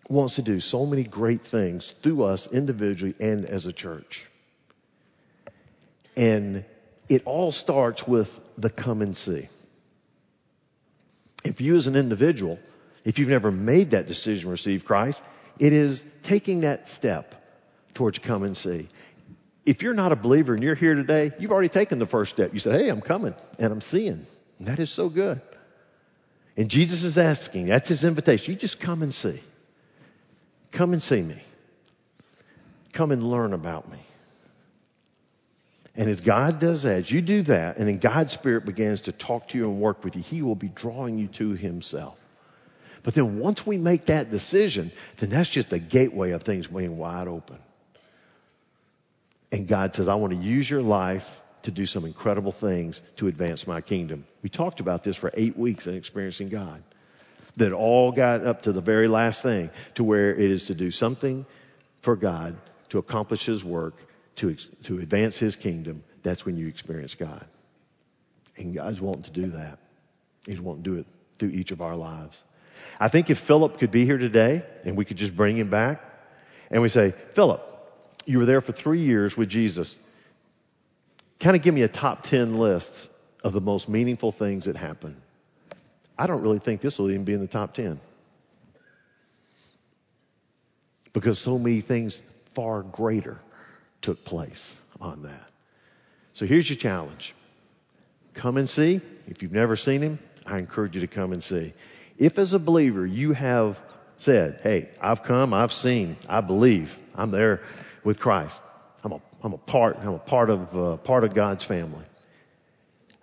wants 0.09 0.37
to 0.37 0.43
do 0.43 0.61
so 0.61 0.87
many 0.87 1.05
great 1.05 1.43
things 1.43 1.95
through 2.03 2.25
us 2.25 2.51
individually 2.51 3.15
and 3.21 3.47
as 3.47 3.67
a 3.67 3.73
church. 3.73 4.27
And 6.17 6.65
it 7.09 7.23
all 7.25 7.53
starts 7.53 8.07
with 8.07 8.39
the 8.59 8.71
come 8.71 9.03
and 9.03 9.17
see. 9.17 9.49
If 11.45 11.61
you 11.61 11.77
as 11.77 11.87
an 11.87 11.97
individual 11.97 12.59
if 13.05 13.19
you've 13.19 13.29
never 13.29 13.51
made 13.51 13.91
that 13.91 14.07
decision 14.07 14.45
to 14.45 14.51
receive 14.51 14.85
Christ, 14.85 15.23
it 15.59 15.73
is 15.73 16.05
taking 16.23 16.61
that 16.61 16.89
step 16.89 17.35
towards 17.95 18.19
come 18.19 18.43
and 18.43 18.57
see. 18.57 18.89
If 19.67 19.83
you're 19.83 19.95
not 19.95 20.13
a 20.13 20.17
believer 20.17 20.55
and 20.55 20.63
you're 20.63 20.75
here 20.75 20.95
today, 20.95 21.33
you've 21.39 21.53
already 21.53 21.69
taken 21.69 21.99
the 21.99 22.07
first 22.07 22.33
step. 22.33 22.53
You 22.53 22.59
said, 22.59 22.81
Hey, 22.81 22.89
I'm 22.89 23.01
coming 23.01 23.35
and 23.59 23.73
I'm 23.73 23.81
seeing. 23.81 24.27
And 24.59 24.69
that 24.69 24.79
is 24.79 24.91
so 24.91 25.09
good. 25.09 25.41
And 26.57 26.71
Jesus 26.71 27.05
is 27.05 27.17
asking, 27.17 27.67
that's 27.67 27.89
his 27.89 28.05
invitation. 28.05 28.53
You 28.53 28.59
just 28.59 28.81
come 28.81 29.03
and 29.03 29.15
see. 29.15 29.41
Come 30.73 30.93
and 30.93 31.03
see 31.03 31.23
me. 31.23 31.41
Come 32.93 33.13
and 33.13 33.25
learn 33.25 33.53
about 33.53 33.91
me. 33.91 33.99
And 35.97 36.09
as 36.09 36.21
God 36.21 36.59
does 36.59 36.83
that, 36.83 36.97
as 36.97 37.11
you 37.11 37.21
do 37.21 37.43
that, 37.43 37.79
and 37.79 37.89
then 37.89 37.99
God's 37.99 38.33
Spirit 38.33 38.65
begins 38.65 39.03
to 39.03 39.13
talk 39.13 39.49
to 39.49 39.59
you 39.59 39.71
and 39.71 39.81
work 39.81 40.05
with 40.05 40.17
you, 40.17 40.23
He 40.23 40.43
will 40.43 40.55
be 40.55 40.69
drawing 40.69 41.19
you 41.19 41.27
to 41.29 41.53
Himself. 41.53 42.19
But 43.03 43.15
then 43.15 43.39
once 43.39 43.67
we 43.67 43.77
make 43.77 44.07
that 44.07 44.31
decision, 44.31 44.93
then 45.17 45.31
that's 45.31 45.51
just 45.51 45.73
a 45.73 45.79
gateway 45.79 46.33
of 46.33 46.43
things 46.43 46.67
being 46.67 46.99
wide 46.99 47.27
open. 47.27 47.59
And 49.53 49.67
God 49.67 49.95
says, 49.95 50.09
I 50.09 50.15
want 50.15 50.33
to 50.33 50.39
use 50.39 50.69
your 50.71 50.83
life 50.83 51.43
to 51.63 51.71
do 51.71 51.87
some 51.87 52.05
incredible 52.05 52.53
things 52.53 53.01
to 53.17 53.29
advance 53.29 53.67
my 53.67 53.81
kingdom. 53.81 54.25
We 54.43 54.49
talked 54.49 54.81
about 54.81 55.05
this 55.05 55.17
for 55.17 55.31
eight 55.35 55.57
weeks 55.57 55.87
in 55.87 55.95
experiencing 55.95 56.49
God. 56.49 56.83
That 57.57 57.73
all 57.73 58.13
got 58.13 58.47
up 58.47 58.63
to 58.63 58.73
the 58.73 58.81
very 58.81 59.09
last 59.09 59.43
thing 59.43 59.71
to 59.95 60.05
where 60.05 60.31
it 60.31 60.51
is 60.51 60.67
to 60.69 60.75
do 60.75 60.91
something 60.91 61.45
for 62.01 62.17
God, 62.17 62.57
to 62.91 62.99
accomplish 62.99 63.45
His 63.45 63.65
work, 63.65 63.95
to, 64.37 64.55
to 64.85 64.99
advance 64.99 65.39
His 65.39 65.57
kingdom. 65.57 66.05
That's 66.23 66.47
when 66.47 66.57
you 66.57 66.69
experience 66.69 67.17
God. 67.17 67.45
And 68.57 68.75
God's 68.75 69.01
wanting 69.01 69.25
to 69.25 69.31
do 69.33 69.47
that. 69.49 69.79
He's 70.47 70.61
wanting 70.61 70.85
to 70.85 70.91
do 70.91 71.01
it 71.01 71.07
through 71.39 71.51
each 71.51 71.73
of 71.73 71.83
our 71.83 71.97
lives. 71.97 72.43
I 72.99 73.09
think 73.09 73.31
if 73.31 73.39
Philip 73.39 73.79
could 73.79 73.91
be 73.91 74.07
here 74.07 74.19
today 74.19 74.63
and 74.85 74.97
we 74.97 75.05
could 75.05 75.17
just 75.17 75.37
bring 75.37 75.57
him 75.57 75.71
back 75.71 76.03
and 76.71 76.81
we 76.81 76.89
say, 76.89 77.15
Philip, 77.33 77.70
you 78.27 78.39
were 78.39 78.47
there 78.47 78.61
for 78.61 78.73
three 78.73 79.03
years 79.03 79.37
with 79.37 79.49
Jesus. 79.49 79.99
Kind 81.41 81.57
of 81.57 81.63
give 81.63 81.75
me 81.75 81.83
a 81.83 81.89
top 81.89 82.23
10 82.23 82.59
list 82.59 83.11
of 83.43 83.53
the 83.53 83.61
most 83.61 83.89
meaningful 83.89 84.33
things 84.33 84.67
that 84.67 84.77
happened. 84.77 85.17
I 86.19 86.27
don't 86.27 86.43
really 86.43 86.59
think 86.59 86.81
this 86.81 86.99
will 86.99 87.11
even 87.11 87.25
be 87.25 87.33
in 87.33 87.41
the 87.41 87.47
top 87.47 87.75
10. 87.75 87.99
Because 91.13 91.39
so 91.39 91.59
many 91.59 91.81
things 91.81 92.21
far 92.55 92.83
greater 92.83 93.39
took 94.03 94.25
place 94.25 94.79
on 95.01 95.23
that. 95.23 95.51
So 96.35 96.47
here's 96.47 96.69
your 96.69 96.77
challenge. 96.77 97.35
Come 98.35 98.59
and 98.59 98.69
see. 98.69 99.01
If 99.27 99.43
you've 99.43 99.53
never 99.53 99.77
seen 99.77 100.03
him, 100.03 100.19
I 100.47 100.59
encourage 100.59 100.95
you 100.95 101.01
to 101.01 101.07
come 101.07 101.33
and 101.33 101.43
see. 101.43 101.73
If 102.19 102.39
as 102.39 102.53
a 102.53 102.59
believer 102.59 103.05
you 103.07 103.33
have 103.33 103.81
said, 104.19 104.61
hey, 104.63 104.91
I've 105.01 105.23
come, 105.23 105.55
I've 105.55 105.73
seen, 105.73 106.17
I 106.29 106.43
believe, 106.43 106.99
I'm 107.15 107.31
there 107.31 107.63
with 108.05 108.19
Christ. 108.19 108.61
I'm 109.03 109.13
a, 109.13 109.21
I'm 109.43 109.53
a 109.53 109.59
part, 109.59 109.99
I'm 110.01 110.15
a 110.15 110.19
part 110.19 110.51
of, 110.51 110.79
uh, 110.79 110.97
part 110.97 111.25
of 111.25 111.35
God's 111.35 111.65
family. 111.65 112.05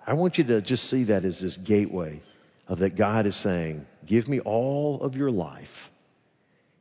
I 0.05 0.13
want 0.13 0.37
you 0.37 0.45
to 0.45 0.61
just 0.61 0.85
see 0.85 1.05
that 1.05 1.25
as 1.25 1.39
this 1.39 1.57
gateway 1.57 2.21
of 2.67 2.79
that 2.79 2.95
God 2.95 3.25
is 3.25 3.35
saying, 3.35 3.85
give 4.05 4.27
me 4.27 4.39
all 4.39 5.01
of 5.01 5.17
your 5.17 5.31
life 5.31 5.91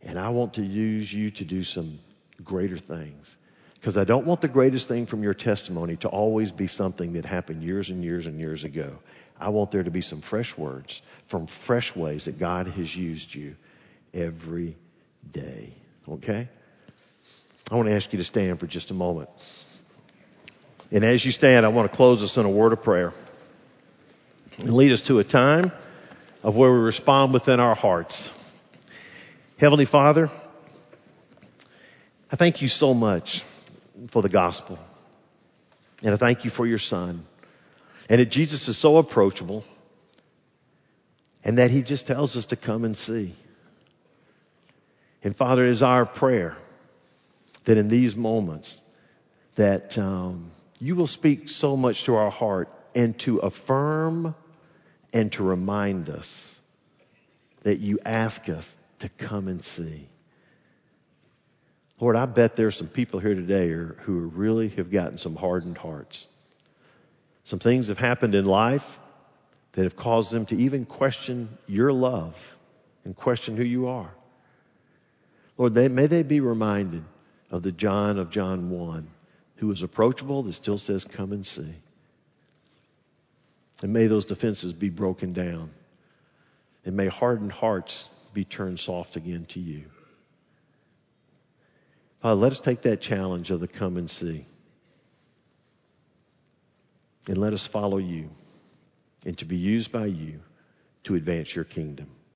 and 0.06 0.18
I 0.18 0.28
want 0.28 0.54
to 0.54 0.64
use 0.64 1.12
you 1.12 1.30
to 1.32 1.44
do 1.44 1.62
some 1.64 1.98
greater 2.42 2.78
things. 2.78 3.36
Because 3.74 3.98
I 3.98 4.04
don't 4.04 4.24
want 4.24 4.40
the 4.40 4.48
greatest 4.48 4.88
thing 4.88 5.06
from 5.06 5.22
your 5.22 5.34
testimony 5.34 5.96
to 5.98 6.08
always 6.08 6.52
be 6.52 6.66
something 6.66 7.14
that 7.14 7.24
happened 7.24 7.62
years 7.62 7.90
and 7.90 8.02
years 8.02 8.26
and 8.26 8.40
years 8.40 8.64
ago. 8.64 8.98
I 9.38 9.50
want 9.50 9.70
there 9.70 9.82
to 9.82 9.90
be 9.90 10.00
some 10.00 10.20
fresh 10.20 10.56
words 10.56 11.02
from 11.26 11.46
fresh 11.46 11.94
ways 11.94 12.24
that 12.24 12.38
God 12.38 12.68
has 12.68 12.96
used 12.96 13.34
you 13.34 13.56
every 14.14 14.76
day. 15.30 15.72
Okay? 16.08 16.48
I 17.70 17.74
want 17.74 17.88
to 17.88 17.94
ask 17.94 18.12
you 18.12 18.18
to 18.18 18.24
stand 18.24 18.60
for 18.60 18.68
just 18.68 18.92
a 18.92 18.94
moment. 18.94 19.28
And 20.92 21.04
as 21.04 21.24
you 21.24 21.32
stand, 21.32 21.66
I 21.66 21.70
want 21.70 21.90
to 21.90 21.96
close 21.96 22.22
us 22.22 22.36
in 22.36 22.46
a 22.46 22.50
word 22.50 22.72
of 22.72 22.82
prayer 22.82 23.12
and 24.58 24.72
lead 24.72 24.92
us 24.92 25.02
to 25.02 25.18
a 25.18 25.24
time 25.24 25.72
of 26.44 26.56
where 26.56 26.70
we 26.70 26.78
respond 26.78 27.32
within 27.32 27.58
our 27.58 27.74
hearts. 27.74 28.30
Heavenly 29.58 29.84
Father, 29.84 30.30
I 32.30 32.36
thank 32.36 32.62
you 32.62 32.68
so 32.68 32.94
much 32.94 33.42
for 34.08 34.22
the 34.22 34.28
gospel. 34.28 34.78
And 36.04 36.14
I 36.14 36.16
thank 36.16 36.44
you 36.44 36.50
for 36.50 36.68
your 36.68 36.78
son. 36.78 37.26
And 38.08 38.20
that 38.20 38.26
Jesus 38.26 38.68
is 38.68 38.78
so 38.78 38.98
approachable 38.98 39.64
and 41.42 41.58
that 41.58 41.72
he 41.72 41.82
just 41.82 42.06
tells 42.06 42.36
us 42.36 42.46
to 42.46 42.56
come 42.56 42.84
and 42.84 42.96
see. 42.96 43.34
And 45.24 45.34
Father, 45.34 45.66
is 45.66 45.82
our 45.82 46.06
prayer 46.06 46.56
that 47.66 47.78
in 47.78 47.88
these 47.88 48.16
moments 48.16 48.80
that 49.56 49.98
um, 49.98 50.50
you 50.80 50.94
will 50.94 51.06
speak 51.06 51.48
so 51.48 51.76
much 51.76 52.04
to 52.04 52.14
our 52.14 52.30
heart 52.30 52.72
and 52.94 53.18
to 53.18 53.38
affirm 53.38 54.34
and 55.12 55.32
to 55.32 55.42
remind 55.42 56.08
us 56.08 56.58
that 57.62 57.78
you 57.78 57.98
ask 58.04 58.48
us 58.48 58.76
to 59.00 59.08
come 59.08 59.48
and 59.48 59.62
see. 59.62 60.08
Lord, 61.98 62.14
I 62.14 62.26
bet 62.26 62.56
there's 62.56 62.76
some 62.76 62.88
people 62.88 63.20
here 63.20 63.34
today 63.34 63.68
who 63.68 64.20
really 64.20 64.68
have 64.70 64.90
gotten 64.90 65.18
some 65.18 65.34
hardened 65.34 65.78
hearts. 65.78 66.26
Some 67.44 67.58
things 67.58 67.88
have 67.88 67.98
happened 67.98 68.34
in 68.34 68.44
life 68.44 68.98
that 69.72 69.84
have 69.84 69.96
caused 69.96 70.30
them 70.30 70.46
to 70.46 70.56
even 70.56 70.84
question 70.84 71.58
your 71.66 71.92
love 71.92 72.56
and 73.04 73.16
question 73.16 73.56
who 73.56 73.64
you 73.64 73.88
are. 73.88 74.10
Lord, 75.58 75.74
they, 75.74 75.88
may 75.88 76.06
they 76.06 76.22
be 76.22 76.40
reminded 76.40 77.02
of 77.50 77.62
the 77.62 77.72
John 77.72 78.18
of 78.18 78.30
John 78.30 78.70
1 78.70 79.08
who 79.56 79.70
is 79.70 79.82
approachable 79.82 80.42
that 80.44 80.52
still 80.52 80.78
says, 80.78 81.04
Come 81.04 81.32
and 81.32 81.44
see. 81.44 81.74
And 83.82 83.92
may 83.92 84.06
those 84.06 84.24
defenses 84.24 84.72
be 84.72 84.90
broken 84.90 85.32
down. 85.32 85.70
And 86.84 86.96
may 86.96 87.08
hardened 87.08 87.52
hearts 87.52 88.08
be 88.32 88.44
turned 88.44 88.78
soft 88.78 89.16
again 89.16 89.46
to 89.46 89.60
you. 89.60 89.84
Father, 92.20 92.40
let 92.40 92.52
us 92.52 92.60
take 92.60 92.82
that 92.82 93.00
challenge 93.00 93.50
of 93.50 93.60
the 93.60 93.68
come 93.68 93.96
and 93.96 94.08
see 94.08 94.44
and 97.28 97.38
let 97.38 97.52
us 97.52 97.66
follow 97.66 97.98
you 97.98 98.30
and 99.24 99.36
to 99.38 99.44
be 99.44 99.56
used 99.56 99.90
by 99.90 100.06
you 100.06 100.40
to 101.04 101.14
advance 101.14 101.54
your 101.54 101.64
kingdom. 101.64 102.08